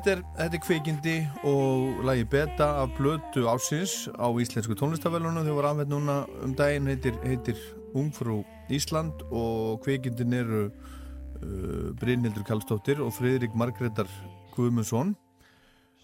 [0.00, 1.14] Þetta er, þetta er kvikindi
[1.44, 6.88] og lagi beta af blötu ásins á íslensku tónlistafælunum þau var afhætt núna um daginn
[6.88, 7.60] heitir, heitir
[7.92, 8.38] Ungfrú
[8.72, 14.08] Ísland og kvikindin eru uh, Brynhildur Kallstóttir og Friðrik Margreðar
[14.54, 15.12] Guðmundsson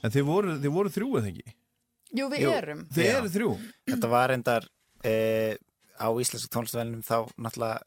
[0.04, 1.56] en þið voru, þið voru þrjú eða ekki?
[2.20, 2.84] Jú, við erum.
[2.92, 3.50] Þið eru þrjú?
[3.94, 4.68] Þetta var endar
[5.08, 5.56] eh,
[5.96, 7.80] á íslensku tónlistafælunum þá náttúrulega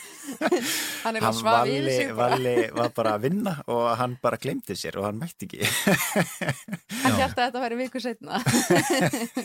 [1.04, 2.12] Hann er að yfir Valli, sig.
[2.16, 5.68] Valli var bara að vinna og hann bara glemdi sér og hann mætti ekki.
[7.02, 8.40] Hann held að þetta væri viku setna.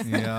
[0.10, 0.38] Já,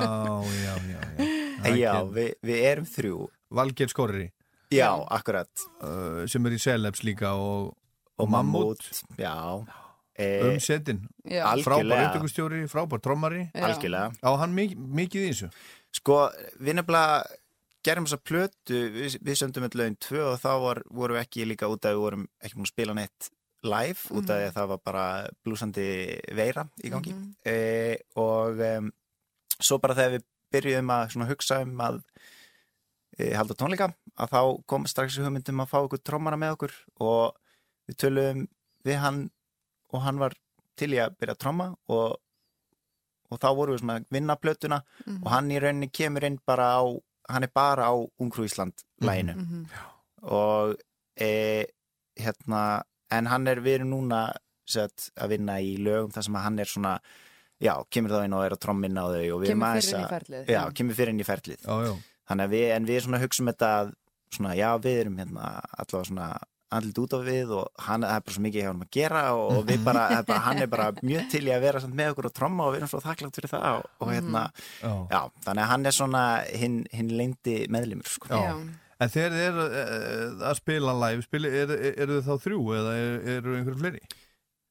[0.64, 1.74] já, já, já.
[1.76, 3.26] Já, við, við erum þrjú.
[3.50, 4.28] Valgeir Skorri
[4.70, 5.50] Já, akkurat.
[5.82, 7.72] Uh, sem er í Celebs líka og,
[8.20, 8.84] Og Mammút,
[9.18, 9.34] já.
[10.20, 11.46] Eh, Umsetin, Já.
[11.64, 13.46] frábær upptökustjóri frábær trommari.
[13.54, 14.10] Já.
[14.20, 15.48] Á hann mikið, mikið í þessu?
[15.96, 16.18] Sko,
[16.60, 17.24] við nefnilega
[17.86, 21.46] gerum þessa plötu, við, við söndum með lögin tvö og þá var, vorum við ekki
[21.48, 23.30] líka út að við vorum ekki múin að spila neitt
[23.62, 25.04] live út af því að það var bara
[25.44, 25.86] blúsandi
[26.36, 27.34] veira í gangi Mhm.
[27.44, 28.90] e, og um,
[29.60, 31.98] svo bara þegar við byrjuðum að hugsa um að
[33.18, 36.72] e, halda tónleika að þá kom strax í hugmyndum að fá okkur trommara með okkur
[37.00, 37.36] og
[37.88, 38.46] við töluðum
[38.84, 39.20] við hann
[39.92, 40.34] og hann var
[40.80, 42.16] til í að byrja að tromma og,
[43.30, 45.20] og þá vorum við svona að vinna plötuna Mhm.
[45.24, 46.84] og hann í rauninni kemur inn bara á
[47.32, 49.66] hann er bara á Ungfrú Ísland læginu Mhm.
[50.22, 50.76] og
[51.20, 51.64] e,
[52.18, 54.32] hérna en hann er erum núna
[54.66, 56.98] sett, að vinna í lögum þar sem að hann er svona
[57.60, 60.00] já, kemur þá inn og er að trommina á þau og við Kemur fyrr inn
[60.00, 60.70] í að- ferlið, já, já.
[60.74, 61.94] kemur fyrir inn í ferlið já, já.
[62.30, 63.92] þannig að við, en við svona hugsaum þetta að
[64.30, 65.44] svona, já, við erum hérna
[65.78, 66.28] allavega svona
[66.76, 69.46] andlit út á við og hann, er bara svo mikið hjá hann að gera og,
[69.58, 72.12] og við bara, er bara, hann er bara mjög til í að vera samt með
[72.14, 74.44] okkur og tromma og við erum svo þakklátt fyrir það og, og hérna,
[74.82, 74.92] Já.
[75.10, 76.22] já, þannig að hann er svona
[76.62, 78.30] hinn, hinn leyndi meðlimur sko.
[78.30, 78.54] Já.
[79.00, 82.64] En þegar þið eru uh, að spila live, spila, eru er, er þið þá þrjú
[82.76, 84.02] eða eru er einhverju fleiri?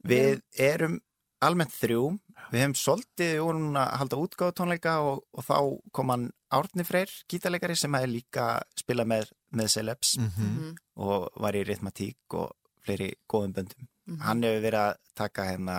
[0.09, 0.99] Við erum
[1.43, 2.03] almennt þrjú,
[2.51, 5.55] við hefum svolítið við vorum núna að halda útgáð tónleika og, og þá
[5.95, 10.76] kom hann Árni Freyr, gítarleikari sem er líka að spila með, með Celebs Mhm.
[10.97, 12.51] og var í ritmatík og
[12.85, 13.88] fleiri góðum böndum.
[14.07, 14.19] Mhm.
[14.21, 15.77] Hann hefur verið að taka hérna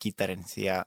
[0.00, 0.84] gítarinn því að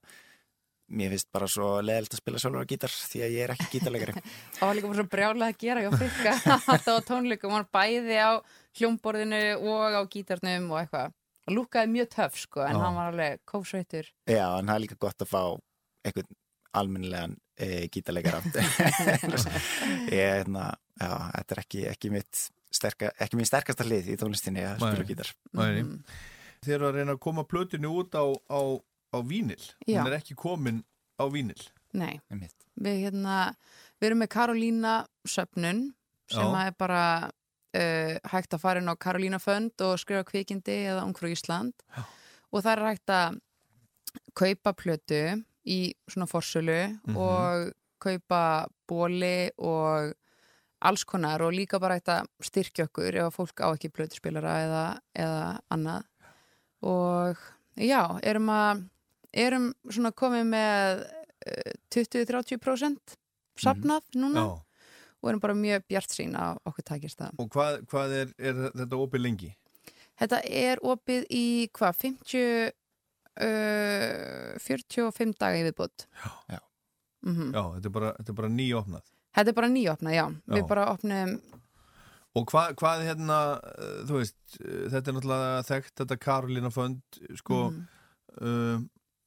[0.89, 3.67] mér finnst bara svo leðilt að spila sjálfur á gítar því að ég er ekki
[3.79, 4.13] gítarleikari.
[4.55, 6.31] Það var líka bara svo brjálega að gera hjá Frikka
[6.71, 8.31] alltaf á tónleikum, hann bæði á
[8.79, 11.11] hljómborðinu og á gítarnum og eitthvað.
[11.47, 12.79] Og lúkaði mjög töff sko, en Já.
[12.83, 14.07] hann var alveg kófsveitur.
[14.27, 15.43] Já, en það er líka gott að fá
[16.07, 16.35] einhvern
[16.75, 18.41] almennilegan e, gítarleikara.
[20.11, 22.41] ég, hérna, já, þetta er ekki, ekki mitt
[22.77, 25.31] sterka, ekki minn sterkasta hlið í tónlistinni að spila gítar.
[25.53, 25.83] Nei.
[26.65, 28.61] Þið eru að reyna að koma plötinu út á, á,
[29.13, 29.61] á vínil.
[29.87, 30.01] Já.
[30.01, 30.83] Hún er ekki komin
[31.21, 31.59] á vínil.
[31.97, 32.19] Nei,
[32.75, 33.37] við, hérna,
[34.01, 34.95] við erum með Karolína
[35.25, 35.83] Söfnun
[36.29, 36.65] sem Já.
[36.67, 41.31] er bara uh, hægt að fara inn á Karolína Fönd og skrifa kvikindi eða Ungfrú
[41.31, 42.03] Ísland Já.
[42.51, 43.39] og það er hægt að
[44.37, 45.21] kaupa plötu
[45.67, 45.79] í
[46.09, 47.15] svona forsölu Mhm.
[47.17, 50.13] og kaupa bóli og
[50.87, 54.53] alls konar og líka bara hægt að styrkja okkur ef að fólk á ekki plötuspilara
[54.65, 54.85] eða,
[55.17, 55.41] eða
[55.73, 56.07] annað
[56.87, 57.41] og
[57.79, 58.85] já, erum að
[59.37, 61.03] erum svona komið með
[61.47, 63.17] eh, 20-30%
[63.57, 64.49] safnað núna Já.
[65.21, 67.39] og erum bara mjög bjart sín að okkur takist það.
[67.41, 69.51] Og hvað, hvað er, er þetta opið lengi?
[70.17, 71.45] Þetta er opið í
[71.77, 72.71] hvað, 50
[73.37, 76.07] uh, 45 daga í viðbútt
[76.49, 76.61] Já.
[77.27, 80.25] Já, þetta er bara, þetta er bara nýjopnað Þetta er bara nýjopnað, já.
[80.49, 80.67] Við Já.
[80.73, 81.37] bara opnum
[82.37, 87.01] Og hvað, hvað hérna, uh, þú veist, uh, þetta er náttúrulega þekkt, þetta Karolina Fönd,
[87.39, 87.87] sko, Mhm.
[88.41, 88.77] uh,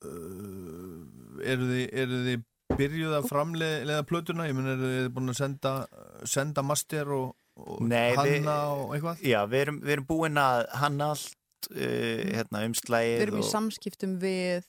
[0.07, 2.45] uh, eru þið, eru þið
[2.79, 4.47] byrjuð að framleiða plötuna?
[4.47, 5.73] Ég menn, eru þið búin að senda,
[6.25, 8.51] senda master og, og Nei, hanna við-
[8.85, 9.25] og eitthvað?
[9.27, 13.45] Já, við erum, við erum búin að hanna allt uh, hérna, umslægið Við erum í
[13.45, 14.63] og samskiptum við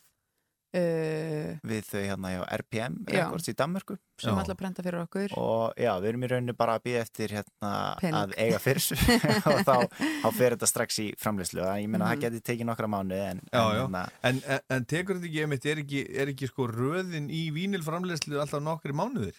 [0.74, 2.96] uh, við þau hérna hjá RPM.
[3.10, 6.56] Records í Danmörku sem ætla að prenta fyrir okkur og já, við erum í rauninni
[6.58, 8.18] bara að býða eftir hérna Pening.
[8.22, 8.98] að eiga fyrir þessu
[9.52, 9.76] og þá,
[10.22, 12.12] þá fer þetta strax í framleyslu og ég meina Mhm.
[12.14, 15.30] það geti tekið nokkra mánu en, Já, en já, hérna, en, en, en tekur þetta
[15.32, 19.38] ekki, einmitt, er ekki, er ekki sko röðin í vínilframlegslu alltaf nokkri mánuðir?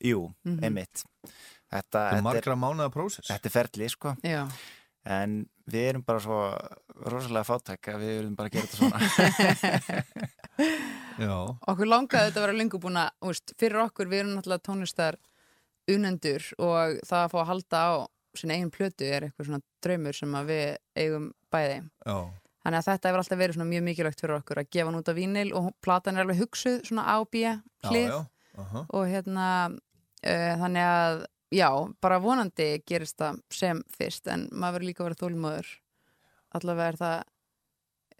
[0.00, 0.62] jú, Mhm.
[0.64, 1.40] einmitt þetta,
[1.70, 3.28] Þetta er þetta margra mánuða prósess.
[3.30, 4.46] þetta er ferli sko Já.
[5.04, 5.40] En
[5.70, 6.38] við erum bara svo
[7.10, 8.98] rosalega fátæk að við erum bara að gera þetta svona
[11.20, 11.36] Já.
[11.72, 15.18] okkur langaði þetta að vera lengur búin að fyrir okkur, við erum náttúrulega tónlistar
[15.90, 17.90] unendur og það að fá að halda á
[18.36, 20.66] sinna eigin plötu er eitthvað svona draumur sem að við
[21.02, 22.16] eigum bæði Já.
[22.62, 25.10] þannig að þetta hefur alltaf verið svona mjög mikilvægt fyrir okkur að gefa hann út
[25.10, 27.56] af vínil og platan er alveg hugsuð svona á bíja
[27.88, 28.20] hlið Já, já.
[28.60, 28.84] Aha.
[28.86, 31.70] og hérna uh, þannig að já,
[32.00, 35.70] bara vonandi gerist það sem fyrst en maður verður líka að vera þólmóður
[36.54, 37.18] allavega er það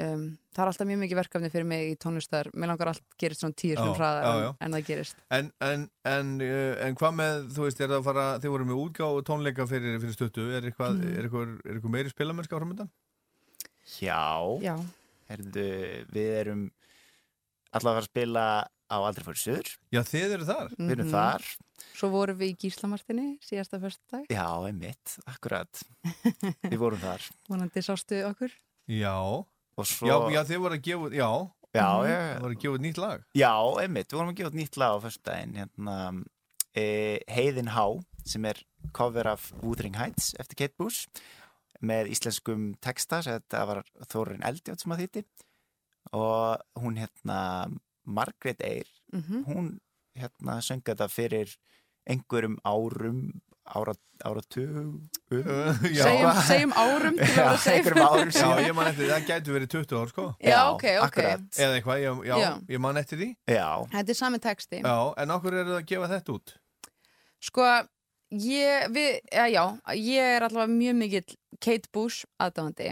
[0.00, 0.24] um,
[0.54, 2.48] það er alltaf mjög mikið verkefni fyrir mig í tónlistar.
[2.54, 5.16] Mér langar allt gerist svona slum Já, hraðar en, en það gerist.
[5.36, 8.68] En, en, en, uh, en hvað með, þú veist, er það að fara, þið voru
[8.70, 11.12] með útgáð og tónleika fyrir, fyrir stuttu, er eitthvað, Mhm.
[11.18, 12.90] er eitthvað, er eitthvað meiri spilamennska á framöndan?
[14.00, 14.22] Já,
[14.62, 14.76] Já.
[15.30, 15.66] Herðu,
[16.10, 16.62] við erum
[17.70, 18.44] allavega að fara að spila
[18.90, 20.72] á Aldrei fór söður Já, þið eru þar.
[20.78, 21.14] Við erum Mhm.
[21.14, 21.44] þar
[21.94, 25.82] Svo vorum við í Gíslamartinni síðasta fyrsta dag Já, einmitt, akkurat
[26.64, 28.52] Við vorum þar vonandi sástu okkur
[28.90, 29.14] Já.
[29.78, 31.30] Og svo Já, já, þið voru að gefa, út- já.
[31.70, 32.08] Já, Mhm.
[32.10, 33.20] já, Þið voru að gefa út nýtt lag.
[33.38, 33.52] Já,
[33.84, 35.96] einmitt, við vorum að gefa út nýtt lag á föstudaginn hérna,
[36.74, 36.86] e,
[37.30, 37.84] Heiðin Há
[38.26, 38.58] sem er
[38.92, 41.06] cover af Wuthering Heights eftir Kate Bush
[41.80, 45.22] með íslenskum texta sem þetta var Þórin Eldjátt sem að þýtti
[46.12, 47.38] og hún hérna
[48.06, 49.44] Margrét Eyr Mhm.
[49.46, 49.70] hún
[50.18, 51.52] hérna söng þetta fyrir
[52.10, 53.20] einhverjum árum
[53.70, 53.92] ára,
[54.26, 54.98] áratug
[55.30, 56.02] Já.
[56.02, 59.54] Segjum- segjum árum til að vera einhverjum árum Já, ég man eftir, því, það gætu
[59.54, 60.24] verið 20 ár, sko.
[60.42, 61.04] Já, ok, ok.
[61.06, 61.44] akkurat.
[61.60, 62.50] Eða eitthvað, já, já, Já.
[62.74, 63.28] ég man eftir því.
[63.46, 63.68] Já.
[63.94, 66.54] Þetta er sami texti Já, en okkur eru það að gefa þetta út?
[67.40, 67.68] Sko,
[68.48, 69.64] ég, við, já, já,
[70.00, 72.90] ég er allavega mjög mikill Kate Bush aðdáðandi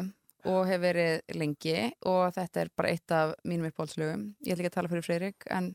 [0.49, 1.74] og hef verið lengi
[2.07, 4.23] og þetta er bara eitt af mínum uppáhaldslögum.
[4.47, 5.73] Ég ætla ekki að tala fyrir Freyrik, en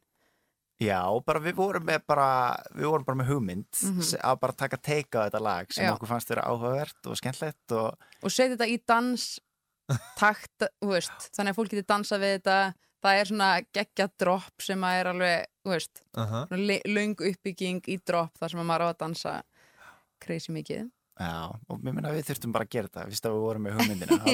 [0.82, 2.28] Já, bara við vorum með bara
[2.76, 4.02] við vorum bara með hugmynd Mhm.
[4.04, 5.94] se- að bara taka teika á þetta lag sem Já.
[5.96, 9.40] okkur fannst vera áhugavert og skemmtlegt og og setja þetta í dans
[10.18, 12.74] takt, þú veist, þannig að fólk getur dansað við þetta.
[13.04, 16.46] Það er svona geggja drop sem að er alveg, þú veist, Aha.
[16.48, 19.34] svona le- löng uppbygging í drop þar sem að maður á að dansa
[20.24, 20.90] crazy mikið.
[21.20, 23.76] Já, og mér meina við þurftum bara að gera þetta Vist að við vorum með
[23.78, 24.18] hugmyndina.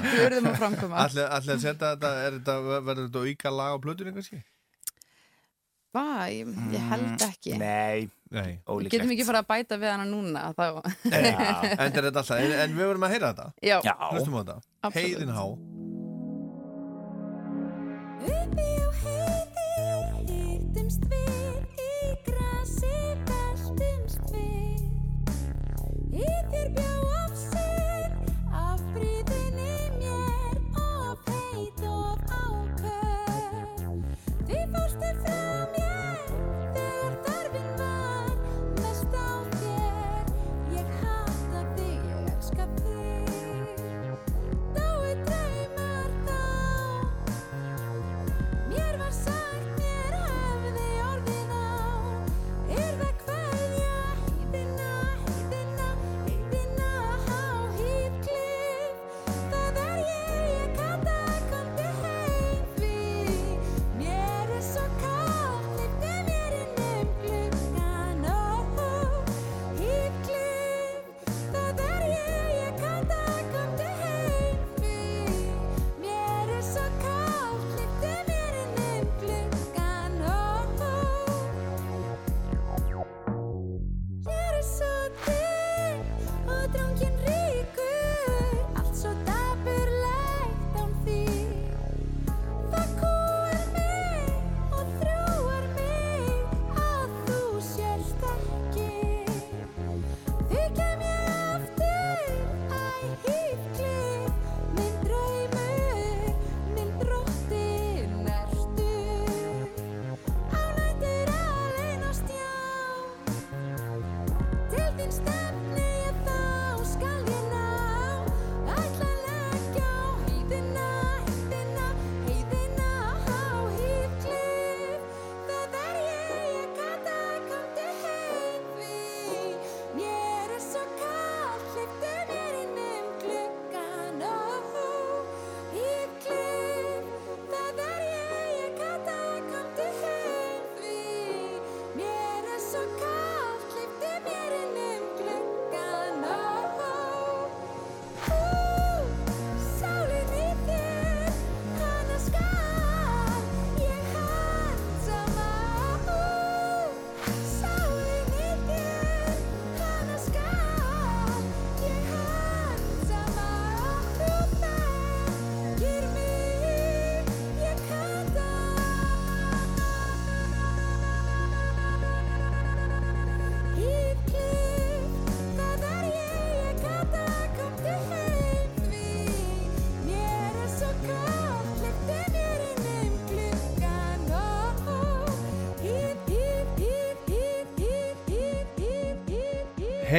[0.00, 0.96] Við verðum að framkoma.
[1.04, 2.56] Allir að setja þetta, er þetta,
[2.88, 4.40] verður þetta auka lag á plötunni kannski?
[5.90, 7.56] Vá, ég, ég held ekki.
[7.56, 8.52] Mm, Nei, Nei.
[8.62, 10.66] Við ólíklegt getum ekki fara að bæta við hana núna þá...
[11.10, 11.40] Já,
[11.74, 13.48] en þetta alltaf, en, en við verðum að heyra þetta.
[13.58, 13.76] Já.
[13.82, 13.94] Já.
[14.12, 14.56] Hlustum á þetta.
[14.86, 15.02] Absolutt.
[15.02, 15.44] Heiðin há.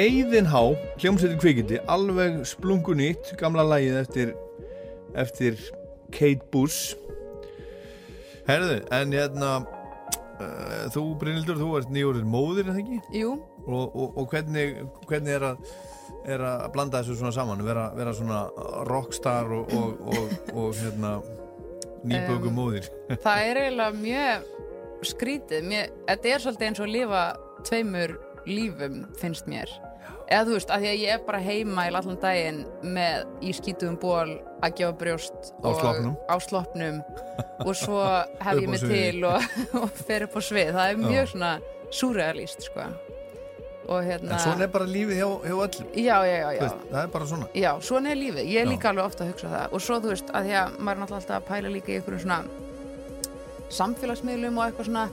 [0.01, 0.63] Heiðin Há,
[0.97, 4.31] hljómsveitin kvikindi, alveg splungunýtt, gamla lagið eftir,
[5.13, 5.59] eftir
[6.09, 6.95] Kate Bush.
[8.47, 9.51] Herðu, en hérna,
[10.41, 12.97] uh, þú Brynildur, þú ert nýjórið móðir, er það ekki?
[13.19, 13.35] Jú.
[13.67, 14.73] Og, og, og hvernig,
[15.05, 15.69] hvernig er að,
[16.33, 18.41] er að blanda þessu svona saman, vera, vera svona
[18.89, 21.13] rockstar og, og, og, og hérna,
[22.01, 22.89] nýböku Um, móðir?
[23.21, 24.49] það er eiginlega mjög
[25.11, 25.71] skrítið
[26.09, 27.23] þetta er svolítið eins og að lifa
[27.69, 28.17] tveimur
[28.49, 29.69] lífum finnst mér
[30.31, 32.59] eða þú veist, að því að ég er bara heima í allan daginn
[32.95, 34.31] með í skítuðum ból
[34.63, 36.15] að gefa brjóst Á sloppnum.
[36.31, 36.99] á sloppnum
[37.67, 37.99] og svo
[38.39, 39.47] hef ég mig til og,
[39.83, 41.05] og fer upp á svið það er Já.
[41.11, 41.51] mjög svona
[41.91, 42.85] súrealíst sko.
[43.91, 45.87] og hérna En svona er bara lífið hjá, hjá öllum.
[45.99, 46.61] já, já, já, já.
[46.61, 47.47] Veist, það er bara svona.
[47.57, 48.45] Já, svona er lífið.
[48.47, 48.71] Ég er Já.
[48.71, 49.73] líka alveg ofta að hugsa það.
[49.75, 51.95] Og svo, þú veist, að því að maður er náttúrulega alltaf að pæla líka í
[51.97, 52.39] einhverjum svona
[53.81, 55.03] samfélagsmiðlum og eitthvað svona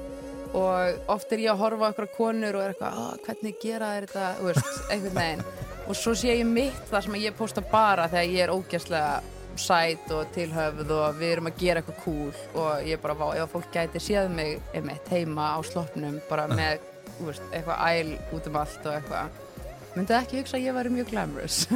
[0.56, 3.86] og oft er ég að horfa á einhverja konur og er eitthvað, "Ah, hvernig gera
[3.94, 5.44] þér þetta, veist, einhvern veginn.
[5.88, 9.20] Og svo sé ég mitt þar sem ég posta bara þegar ég er ógæslega
[9.58, 13.34] sæt og tilhöfð og við erum að gera eitthvað cool og ég er bara, vá,
[13.34, 16.78] ef fólk gæti séð mig einmitt heima á sloppnum bara með,
[17.18, 19.28] þú veist, eitthvað æl út um allt og eitthvað.
[19.96, 21.66] Myndi ekki hugsa að ég væri mjög glamorous.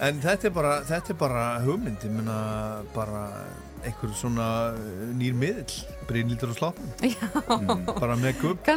[0.00, 2.34] En þetta er bara, þetta er bara hugmynd, ég meina
[2.94, 3.24] bara
[3.86, 5.74] einhver svona uh, nýr miðill,
[6.08, 6.88] Brynildur og Sloppin.
[7.12, 7.28] Já.
[7.98, 8.68] Bara með gubb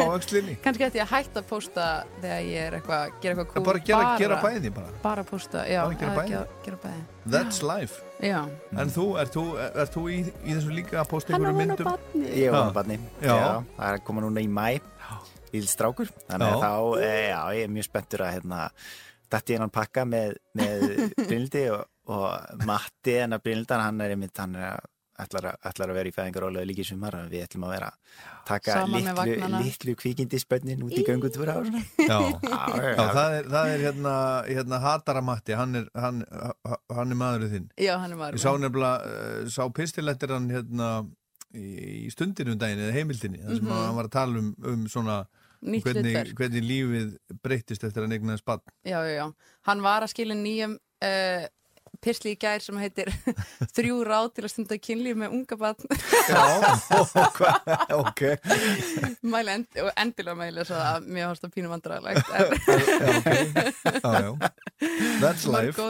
[0.00, 0.56] á öxlinni.
[0.64, 1.86] kannski ætti ég að hætta að posta
[2.22, 4.92] þegar ég er eitthvað að gera eitthvað cool bara gera- gera bæði bara.
[5.02, 6.42] bara posta, já, Bara gera bæði.
[6.66, 7.04] gera, bæði
[7.36, 8.02] That's life.
[8.22, 8.40] Já.
[8.78, 11.90] En þú, ert þú, ert þú í, í þessu líka að posta einhverju myndum?
[12.30, 13.32] Ég var á barni, Já.
[13.34, 13.48] já.
[13.76, 14.68] það er að koma núna í mæ
[15.54, 16.62] Líl strákur, þannig að Já.
[16.62, 16.72] þá
[17.06, 18.62] e, já, ég er mjög spenntur að hérna,
[19.32, 20.82] dætti einan pakka með, með
[21.28, 24.84] Brynildi og, og Matti hennar Brynildan, hann er einmitt hann er að
[25.16, 28.74] ætlar að, ætlar að vera í fæðingarólega líki sumar við ætlum að vera að taka
[28.84, 31.80] litlu, litlu kvikindisbönnin út í göngutúra og svona
[32.10, 34.12] Já, já, Já það, er, það er hérna,
[34.50, 36.20] hérna Hataramatti, hann er, hann,
[36.92, 37.70] hann er maðurinn þinn.
[37.80, 40.90] Já, hann er maðurinn Ég sá nefnilega, uh, sá pistilettir hann hérna
[41.56, 41.64] í,
[42.04, 43.74] í stundinu um daginn eða heimildinni, þar sem Mhm.
[43.86, 45.18] hann var að tala um, um svona
[45.64, 48.68] hvernig, hvernig lífið breyttist eftir að negnaði spatt.
[48.84, 49.26] já, já, já,
[49.70, 51.46] hann var að skilja nýjum uh,
[52.06, 53.10] pisli í gær sem heitir
[53.76, 55.82] þrjú ráð til að stunda kynlíf með unga barn.
[57.96, 58.22] Ok.
[59.26, 62.44] Mæli end, endilega mæli þess að mér fannst það pínum vandræðilegt en
[63.96, 64.30] Já, já.
[65.22, 65.80] That's life.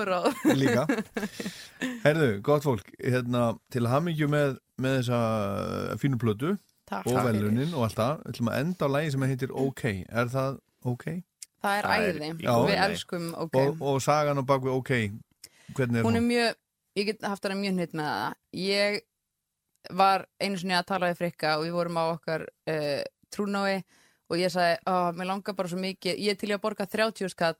[0.57, 0.87] líka.
[2.05, 5.21] Herðu, gott fólk hérna, til hamingju með, með þessa
[6.03, 6.57] fínu plötu
[6.87, 7.09] Takk.
[7.11, 8.21] og velunin og allt það.
[8.25, 9.85] Við ætlum að enda á lagi sem heitir OK.
[10.07, 11.09] Er það OK?
[11.67, 12.53] það er æði, Já.
[12.63, 13.57] við elskum ok.
[13.59, 14.93] Og, og sagan á bakvið OK
[15.75, 16.21] Hvernig er hún hún?
[16.21, 16.57] er mjög,
[16.97, 19.01] ég get haft hana mjög hnitt með það ég
[19.97, 23.83] var einu sinni að tala við Frikka og við vorum á okkar uh, trúnái
[24.27, 27.31] og ég sagði, ó, mér langar bara svo mikið ég er til að borga 30
[27.31, 27.59] skall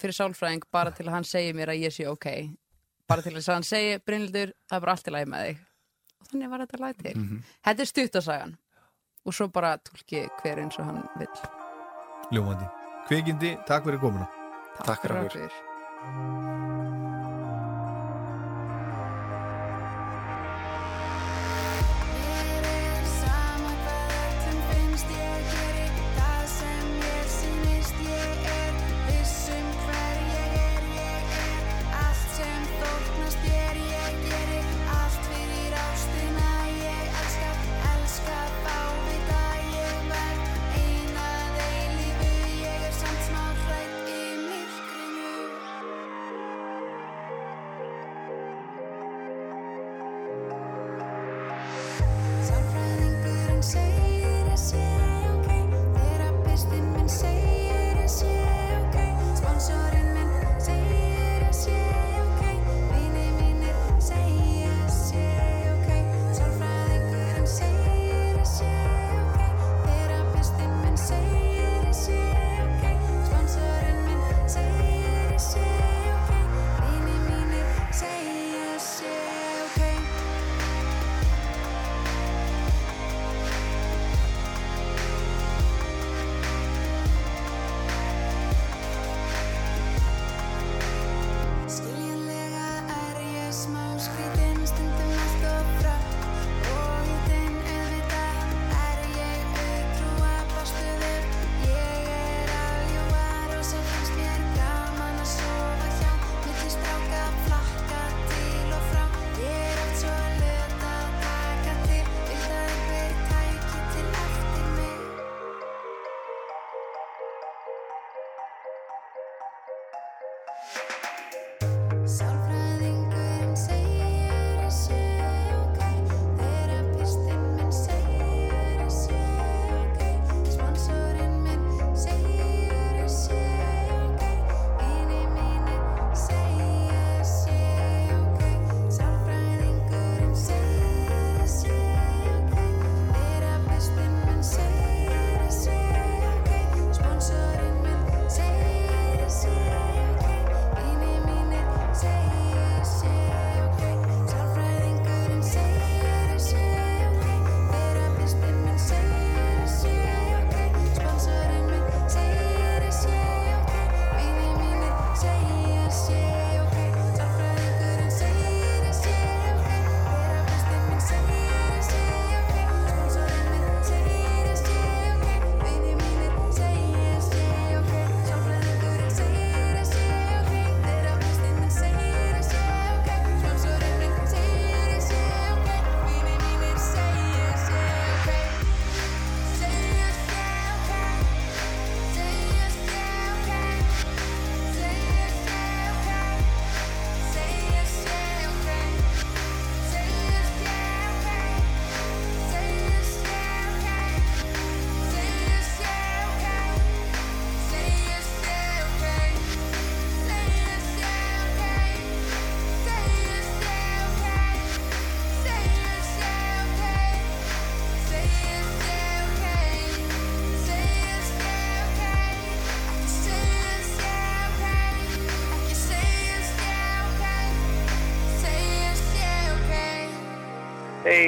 [0.00, 2.28] fyrir sálfræðing bara til að hann segi mér að ég sé ok.
[3.08, 5.64] Bara til þess að hann segi, Brynildur, það er bara allt í lagi með þig.
[6.22, 7.16] Og þannig var þetta lag til.
[7.16, 7.42] Mhm.
[7.66, 8.56] þetta er stuttasagan
[9.24, 11.42] og svo bara tólki hver eins og hann vill.
[12.32, 12.70] Ljómandi.
[13.08, 14.28] Kvikindi, takk fyrir komuna.
[14.82, 16.71] Takk fyrir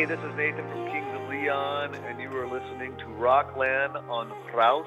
[0.04, 4.83] This is Nathan from Kings of Leon, and you are listening to Rockland on Rouse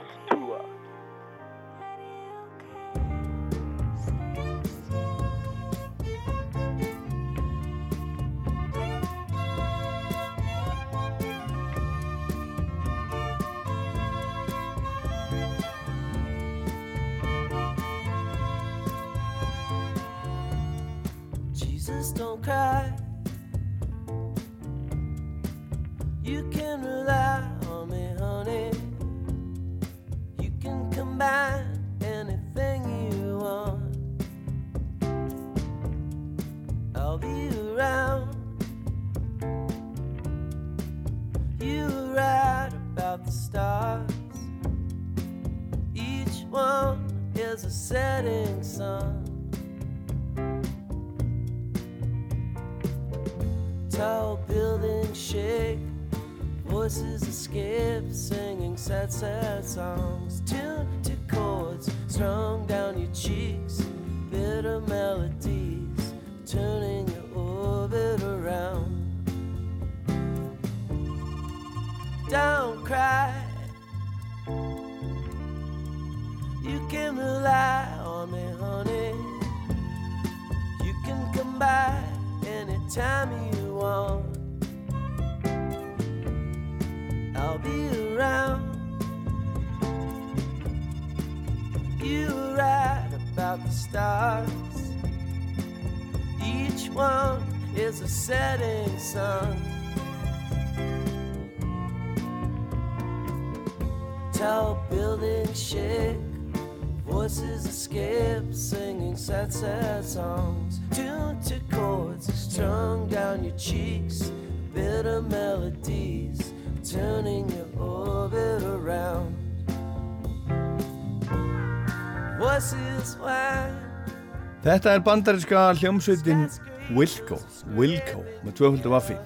[124.64, 126.48] Þetta er bandarinska hljómsveitin
[126.96, 127.38] Wilco,
[127.78, 129.18] Wilco með tvöföldu vaffi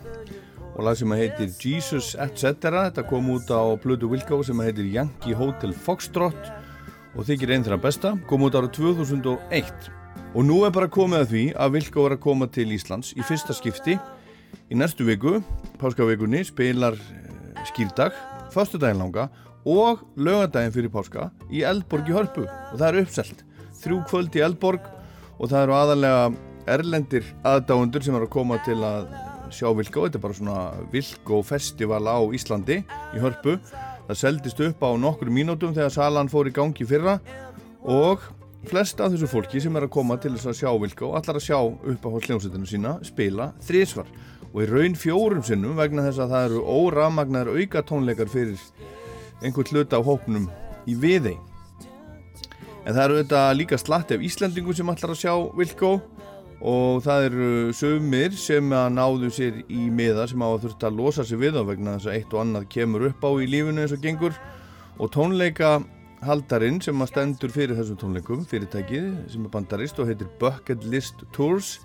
[0.73, 2.59] og lag sem heitir Jesus etc.
[2.59, 6.51] Þetta kom út á blödu Wilco sem heitir Yankee Hotel Foxtrot
[7.15, 9.87] og þykir einn þeirra besta, kom út ára 2001
[10.35, 13.23] og nú er bara komið að því að Wilco er að koma til Íslands í
[13.23, 13.95] fyrsta skipti
[14.67, 15.39] í næstu viku,
[15.79, 18.11] páskavikunni spilar eh, skýrdag,
[18.51, 19.29] föstudaginn langa
[19.65, 22.45] og lögadaginn fyrir páska í Eldborg í Hörpu.
[22.45, 23.43] Og það er uppselt.
[23.81, 24.87] Þrjú kvöld í Eldborg
[25.37, 26.23] og það eru aðalega
[26.71, 29.07] erlendir aðdáundur sem eru að koma til að
[29.51, 30.59] sjá Vilko, þetta er bara svona
[30.93, 33.57] Vilko festival á Íslandi í Hörpu.
[34.07, 37.17] Það seldist upp á nokkur mínútum þegar salan fór í gangi fyrra
[37.81, 38.23] og
[38.69, 41.45] flest af þessu fólki sem er að koma til þess að sjá Vilko allar að
[41.47, 44.09] sjá upp á hljómsveitinu sína spila þrísvar
[44.51, 48.59] og í raun fjórum sinnum vegna þess að það eru óramagnar auka tónleikar fyrir
[49.41, 50.49] einhvern hluta á hópnum
[50.89, 51.37] í viðei
[52.81, 55.91] En það eru þetta líka slatti af Íslandingum sem ætlar að sjá Vilko
[56.61, 60.97] og það eru sömur sem að náðu sér í miða sem á að þurft að
[60.97, 63.83] losa sig við á vegna þess að eitt og annað kemur upp á í lífunu
[63.83, 64.33] eins og gengur.
[65.01, 65.75] Og tónleika
[66.25, 71.21] haldarinn sem að stendur fyrir þessum tónleikum, fyrirtækið sem er bandarist og heitir Bucket List
[71.33, 71.79] Tours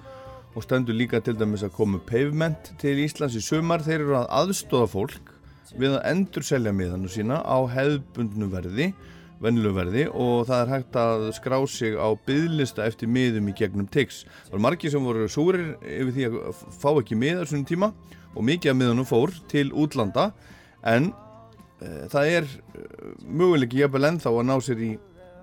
[0.57, 3.85] og stendur líka til dæmis að koma Pavement til Íslands í sumar.
[3.85, 5.36] Þeir eru að aðstóða fólk
[5.75, 8.93] við að endur selja miðanu sína á hefðbundnu verði
[9.43, 13.89] vennilu verði og það er hægt að skrá sig á byðlista eftir miðum í gegnum
[13.93, 14.25] Tix.
[14.47, 17.91] Það var margir sem voru súrir yfir því að fá ekki miða þessum tíma
[18.33, 20.31] og mikið af miðunum fór til útlanda
[20.87, 21.11] en
[21.81, 22.49] e, það er
[23.27, 24.95] möguleiki jafnvel ennþá að ná sér í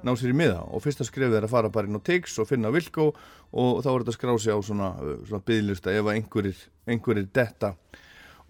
[0.04, 2.50] ná sér í miða og fyrsta skrefið er að fara bara inn á Tix og
[2.50, 4.90] finna Vilko og þá er þetta að skrá sig á svona,
[5.28, 7.76] svona byðlista ef einhverjir, einhverjir detta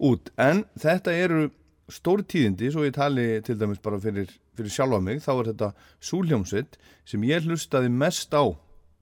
[0.02, 1.44] út en þetta eru
[1.92, 5.70] stóri tíðindi, svo ég tali til dæmis bara fyrir, fyrir sjálfa mig, þá er þetta
[6.10, 6.78] súljómsveit
[7.08, 8.44] sem ég hlustaði mest á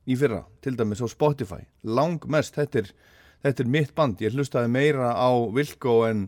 [0.06, 2.90] í fyrra, til dæmis á Spotify, lang mest, þetta er,
[3.46, 6.26] þetta er mitt band, ég hlustaði meira á Vilko en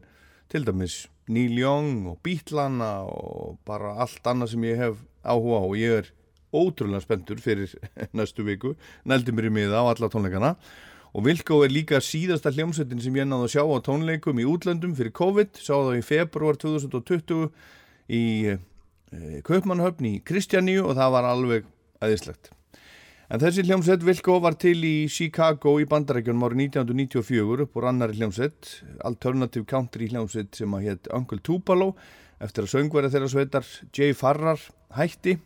[0.53, 5.65] til dæmis Neil Young og Beatlana og bara allt annað sem ég hef áhuga á.
[5.65, 6.11] Og ég er
[6.55, 7.73] ótrúlega spenntur fyrir
[8.17, 8.75] næstu viku,
[9.09, 10.55] nældi mér í miða á alla tónleikana.
[10.55, 10.61] Og
[11.23, 15.15] Vilko er líka síðasta hljómsveitin sem ég náðu að sjá á tónleikum í útlöndum fyrir
[15.15, 17.45] COVID, sá það í februar 2020
[18.11, 18.59] í e,
[19.47, 21.69] Kaupmannhöfn í Kristjaníu og það var alveg
[22.03, 22.51] aðeinslegt.
[23.31, 28.19] En þessi hljómsveit Vilko var til í Chicago í bandarækjunum árið 1994 upp úr annari
[28.19, 28.75] hljómsveit,
[29.07, 31.93] Alternative Country hljómsveit sem að hétt Uncle Tupalo
[32.43, 34.67] eftir að söngverða þeirra sveitar Jay Farrar
[34.99, 35.39] hætti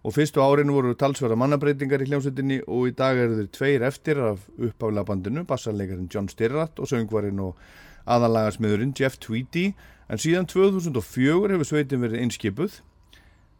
[0.00, 4.20] og fyrstu árin voru talsverða mannabreitingar í hljómsveitinni og í dag eru þeir tveir eftir
[4.24, 7.58] af uppáflega bandinu, bassarleikarinn John Stirratt og söngvarinn og
[8.08, 9.74] aðalagasmiðurinn Jeff Tweedy.
[10.08, 12.80] En síðan 2004 hefur sveitin verið einskipuð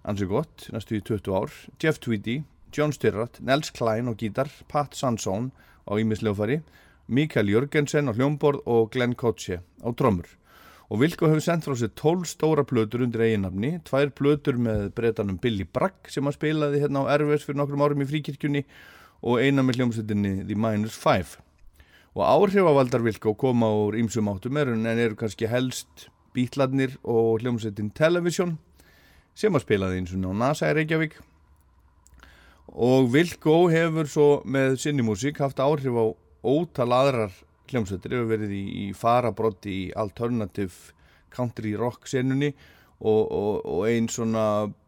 [0.09, 1.53] ansi gott, næstu í 20 ár.
[1.83, 2.41] Jeff Tweedy,
[2.73, 5.53] John Stirrat, Nels Klein á gítar, Pat Sansón
[5.85, 6.63] á ímisljófari,
[7.07, 10.40] Mikael Jörgensen á hljómborð og Glenn Kotche á trommur
[10.91, 15.37] og Vilko hefur sendt frá sér 12 stóra plötur undir eiginnafni, tvær plötur með breytanum
[15.39, 18.65] Billy Bragg sem að spilaði hérna á Erfes fyrir nokkrum árum í fríkirkjunni
[19.23, 21.39] og eina með hljómsveitinni The Minus Five.
[22.19, 27.93] Og áhrifavaldar Vilko koma úr ýmsum áttum erun en eru kannski helst Bítladnir og hljómsveitin
[27.95, 28.57] Television
[29.39, 31.15] sem að spilaði eins og á NASA í Reykjavík.
[32.75, 36.07] Og Vilko hefur svo með sinni músík haft áhrif á
[36.43, 37.39] ótal aðrar
[37.71, 40.95] hljómsveitir hefur verið í, í farabrotti í alternative
[41.35, 42.53] country rock senunni
[43.01, 44.45] og, og, og einn svona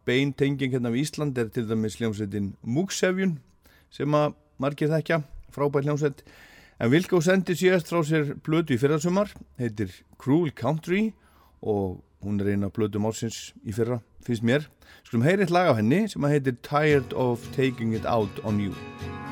[0.07, 3.37] beintenging hérna við Ísland er til dæmis hljómsveitin Múksefjun
[3.93, 5.21] sem að margir þekkja,
[5.53, 6.23] frábært hljómsveit.
[6.81, 9.31] En Vilko sendi síðast frá sér blödu í fyrrasumar,
[9.61, 11.11] heitir Cruel Country
[11.61, 14.69] og hún er eina blödu málsins í fyrra, finnst mér.
[15.03, 18.61] Skulum heyri eitt lag af henni sem að heitir Tired of Taking It Out on
[18.63, 19.22] You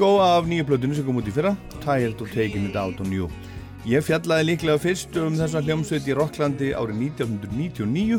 [0.00, 1.50] Vilko af nýju plötunni sem kom út í fyrra
[1.82, 3.26] Tired of Taking It Out on You.
[3.84, 8.16] Ég fjallaði líklega fyrst um þessa hljómsveit í Rocklandi árið 1999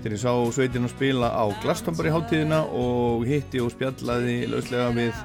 [0.00, 5.20] þegar ég sá sveitin að spila á Glastonbury háttíðina og hitti og spjallaði lauslega við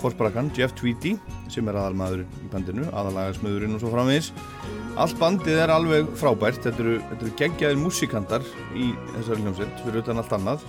[0.00, 1.12] fórsparakan Jeff Tweedy
[1.52, 4.32] sem er aðalmaður í bandinu, aðalagasmöðurinn og svo framvegis.
[4.96, 10.24] Allt bandið er alveg frábært, þetta eru, eru geggjaðir músikantar í þessari hljómsveit fyrir utan
[10.24, 10.64] allt annað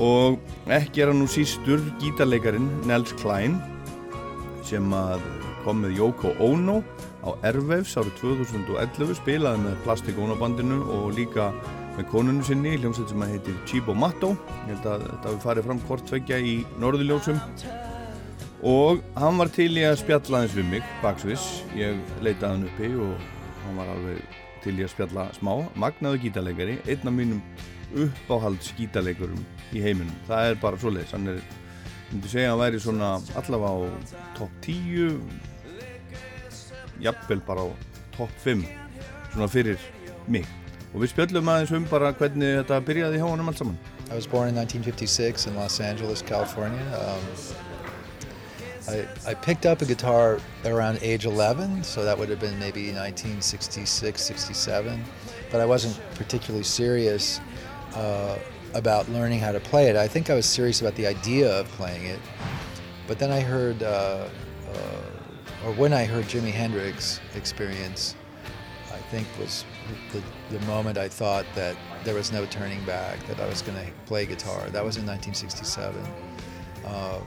[0.00, 0.38] og
[0.72, 3.58] ekki er hann nú sístur gítarleikarin Nels Klein
[4.64, 5.20] sem að
[5.62, 6.80] kom með Yoko Ono
[7.22, 11.50] á Airwaves árið 2011 spilaði með Plastic Ono bandinu og líka
[11.96, 14.32] með konunni sinni hljómsveit sem að heitir Chibo Matto.
[14.66, 17.40] Ég held að þetta hafi farið fram hvort tveggja í norðurljósum.
[18.72, 21.46] Og hann var til í að spjalla aðeins við mig baksvis,
[21.76, 23.26] ég leitaði hann uppi og
[23.66, 27.42] hann var alveg til í að spjalla smá, magnaðu gítarleikari einn af mínum
[27.92, 29.42] uppáhalds gítarleikurum
[29.76, 33.10] í heiminum, það er bara svoleiðis, hann er, ég myndi segja að hann væri svona
[33.40, 33.76] allavega á
[34.38, 35.16] topp 10
[37.02, 37.68] jafnvel bara á
[38.16, 38.66] topp 5
[39.32, 39.80] svona fyrir
[40.28, 40.46] mig
[40.92, 43.78] og við spjöllum aðeins um bara hvernig þetta byrjaði hjá honum allt saman
[44.12, 46.82] I was born in 1956 in Los Angeles, California.
[46.92, 47.18] Um,
[48.86, 52.88] I, I picked up a guitar around age 11, so that would have been maybe
[52.88, 55.02] 1966, 67.
[55.50, 57.40] But I wasn't particularly serious
[57.94, 58.36] uh,
[58.74, 59.96] about learning how to play it.
[59.96, 62.20] I think I was serious about the idea of playing it.
[63.06, 64.28] But then I heard, uh,
[64.68, 68.14] uh, or when I heard Jimi Hendrix experience,
[68.90, 69.64] I think was
[70.12, 70.22] the,
[70.56, 73.92] the moment I thought that there was no turning back, that I was going to
[74.06, 74.70] play guitar.
[74.70, 76.04] That was in 1967.
[76.84, 77.20] Uh,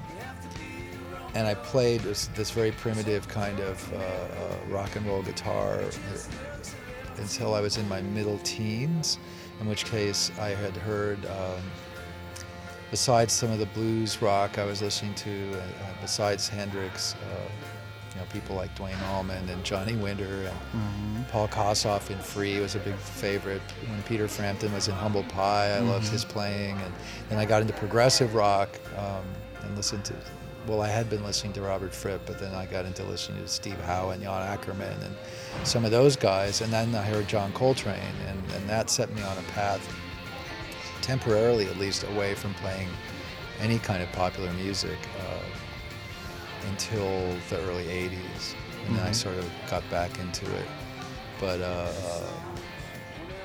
[1.35, 5.81] and I played this, this very primitive kind of uh, uh, rock and roll guitar
[7.17, 9.19] until I was in my middle teens,
[9.61, 11.61] in which case I had heard, um,
[12.91, 15.61] besides some of the blues rock I was listening to, uh,
[16.01, 17.41] besides Hendrix, uh,
[18.13, 21.29] you know, people like Dwayne Allman and Johnny Winter and Mhm.
[21.29, 23.61] Paul Kossoff in Free was a big favorite.
[23.87, 26.11] When Peter Frampton was in Humble Pie, I loved Mhm.
[26.11, 26.79] his playing.
[26.81, 26.93] And
[27.29, 29.25] then I got into progressive rock um,
[29.63, 30.13] and listened to,
[30.67, 33.47] well, I had been listening to Robert Fripp, but then I got into listening to
[33.47, 35.15] Steve Howe and Jan Ackerman and
[35.67, 36.61] some of those guys.
[36.61, 39.87] And then I heard John Coltrane, and, and that set me on a path,
[41.01, 42.87] temporarily at least, away from playing
[43.61, 48.55] any kind of popular music uh, until the early 80s.
[48.87, 49.15] And then I Mhm.
[49.15, 50.65] sort of got back into it.
[51.39, 51.91] But uh,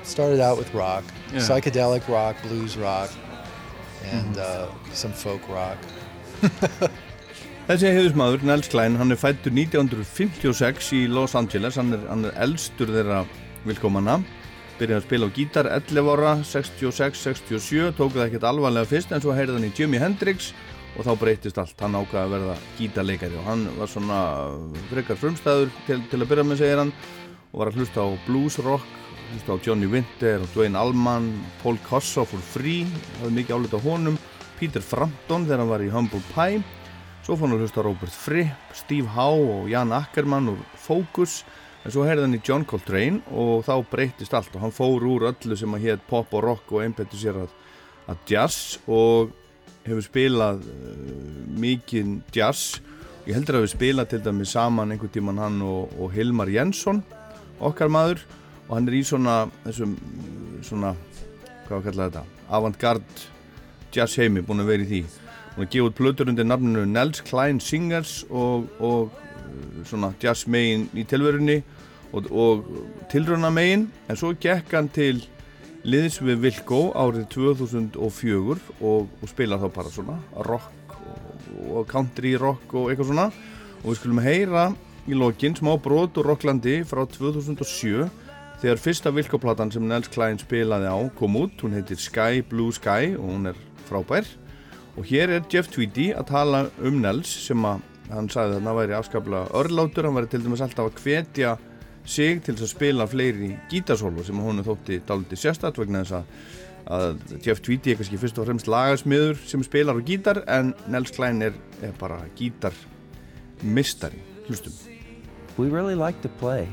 [0.03, 1.39] started out with rock, Yeah.
[1.39, 3.11] psychedelic rock, blues rock,
[4.03, 5.77] and uh, some folk rock.
[7.71, 12.33] Þessi heiðusmaður, Nels Klein, hann er fættur 1956 í Los Angeles, hann er, hann er
[12.43, 13.21] eldstur þeirra
[13.63, 14.17] vilkomanna,
[14.75, 19.23] byrjaði að spila á gítar 11 ára, 66, 67, tók það ekkert alvarlega fyrst en
[19.23, 20.49] svo heyrði hann í Jimi Hendrix
[20.97, 24.19] og þá breytist allt, hann ákvaði að verða gítarleikari og hann var svona
[24.89, 26.93] frekar frumstæður til, til að byrja með segir hann
[27.53, 28.91] og var að hlusta á blues rock,
[29.29, 31.31] hlusta á Johnny Winter og Dwayne Allman,
[31.63, 32.83] Paul Kossoff úr Free,
[33.21, 34.21] hafði mikið álut á honum,
[34.59, 36.59] Peter Frampton þegar hann var í Humble Pie
[37.21, 41.43] Svo fór hann að hlusta Robert Fripp, Steve Howe og Jan Ackermann úr Focus.
[41.85, 45.27] En svo heyrði hann í John Coltrane og þá breytist allt og hann fór úr
[45.29, 47.53] öllu sem að hétt pop og rock og einbættu sér að,
[48.09, 49.35] að jazz og
[49.85, 51.05] hefur spilað uh,
[51.61, 52.81] mikið jazz.
[53.27, 57.03] Ég heldur að við spilað til dæmi saman einhvern tíman hann og, og Hilmar Jensson
[57.61, 58.25] okkar maður.
[58.65, 59.97] Og hann er í svona þessum
[60.65, 60.95] svona,
[61.67, 63.27] hvað var kallað þetta avantgarde
[63.93, 65.20] jazz heimi búin að vera í því
[65.61, 70.87] Hún er gefið plötur undir nafninu Nels Klein Singers og, og uh, svona jazz megin
[70.97, 71.59] í tilverunni
[72.17, 72.63] og, og
[73.11, 75.19] tilröna megin en svo gekk hann til
[75.85, 80.17] liðs við Vilko árið 2004 og, og spila þá bara svona
[80.49, 80.97] rock
[81.67, 83.29] og, country rock og eitthvað svona.
[83.83, 84.67] Og við skulum heyra
[85.05, 88.09] í lokin smá brot og rocklandi frá 2007
[88.65, 93.13] þegar fyrsta Vilko-platan sem Nels Klein spilaði á kom út, hún heitir Sky Blue Sky
[93.13, 94.25] og hún er frábær
[94.97, 98.79] og hér er Jeff Tweedy að tala um Nels sem að hann sagði að hann
[98.81, 101.53] væri afskaplega örlátur, hann væri til dæmis alltaf að hvetja
[102.05, 106.25] sig til að spila fleiri gítarsólu sem hún þótti dálítið sérstætt vegna þess að,
[106.97, 111.13] að Jeff Tweedy er kannski fyrst og fremst lagasmiður sem spilar á gítar en Nels
[111.15, 111.55] Klein er,
[111.85, 114.75] er bara gítarmistari hlustum.
[115.57, 116.67] We really like to play.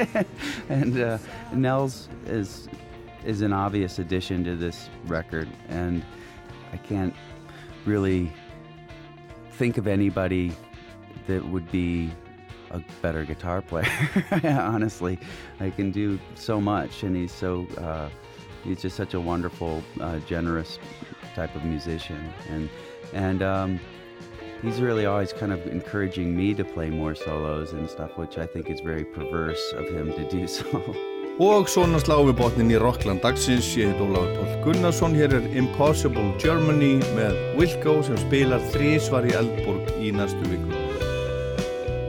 [0.68, 1.18] And uh,
[1.52, 2.68] Nels is
[3.24, 5.48] is an obvious addition to this record.
[5.68, 6.02] And
[6.72, 7.14] I can't
[7.86, 8.30] really
[9.52, 10.52] think of anybody
[11.26, 12.10] that would be
[12.70, 13.86] a better guitar player.
[14.44, 15.18] Honestly,
[15.60, 18.08] I can do so much, and he's so uh,
[18.64, 20.78] he's just such a wonderful, uh, generous
[21.34, 22.68] type of musician, and
[23.12, 23.80] and um,
[24.62, 28.46] he's really always kind of encouraging me to play more solos and stuff, which I
[28.46, 31.13] think is very perverse of him to do so.
[31.42, 35.48] Og svona sláum við botnin í Rockland dagsins, ég heit Ólafur Pál Gunnarsson, hér er
[35.58, 40.70] Impossible Germany með Wilco sem spilar þrísvar í Eldborg í næstu viku.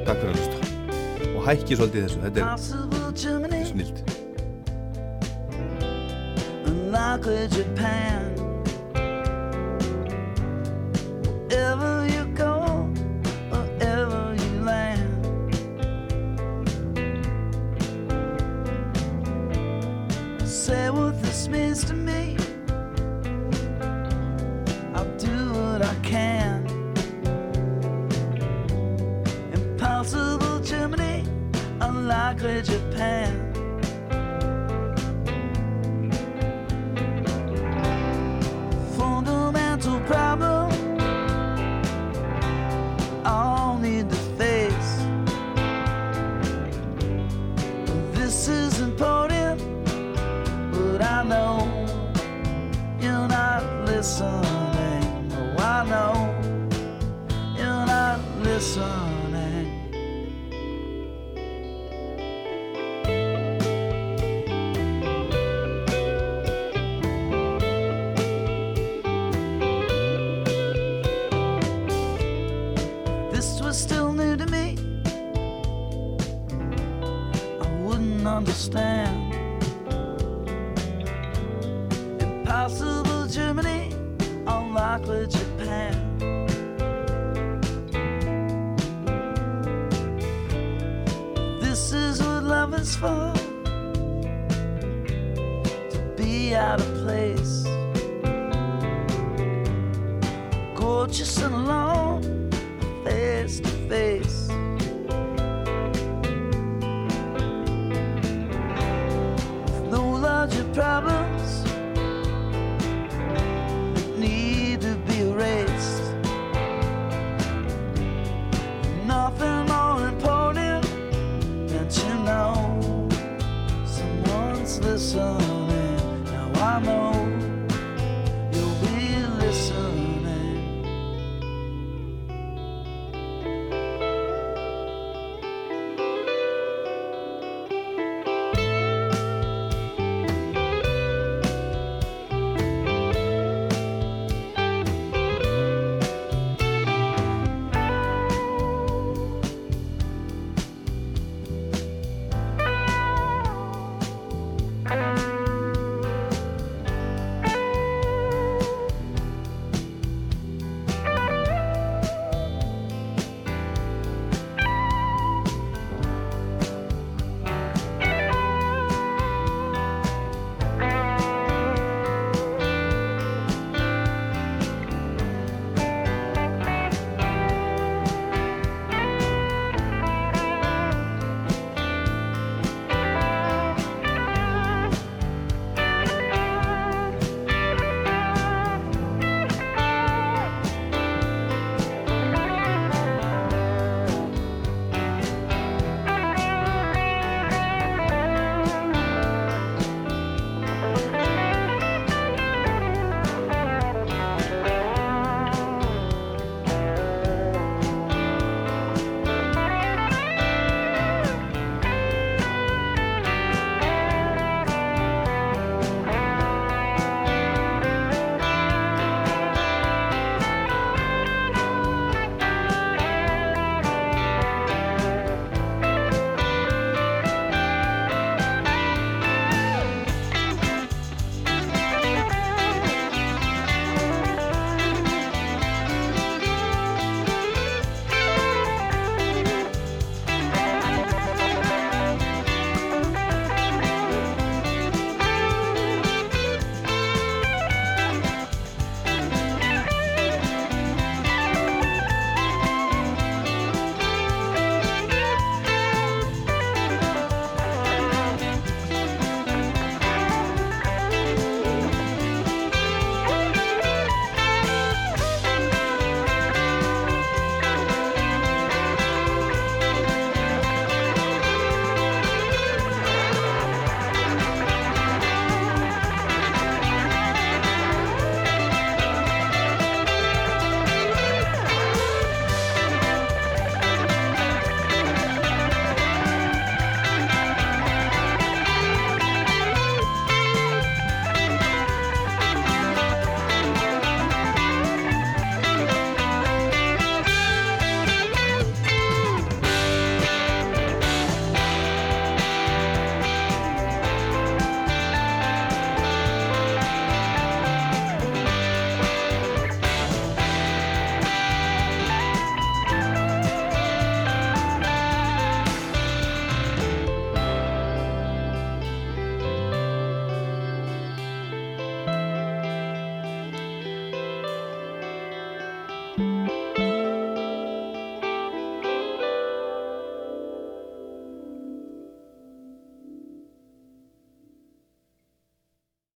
[0.06, 0.70] Takk fyrir að hlusta.
[1.32, 4.06] Og hækki svolítið þessu, er, þetta er snilt.
[6.96, 8.35] unlikely Japan.
[21.50, 22.38] Means to me.
[24.94, 26.66] I'll do what I can.
[29.54, 31.24] Impossible Germany,
[31.82, 33.45] unlikely Japan.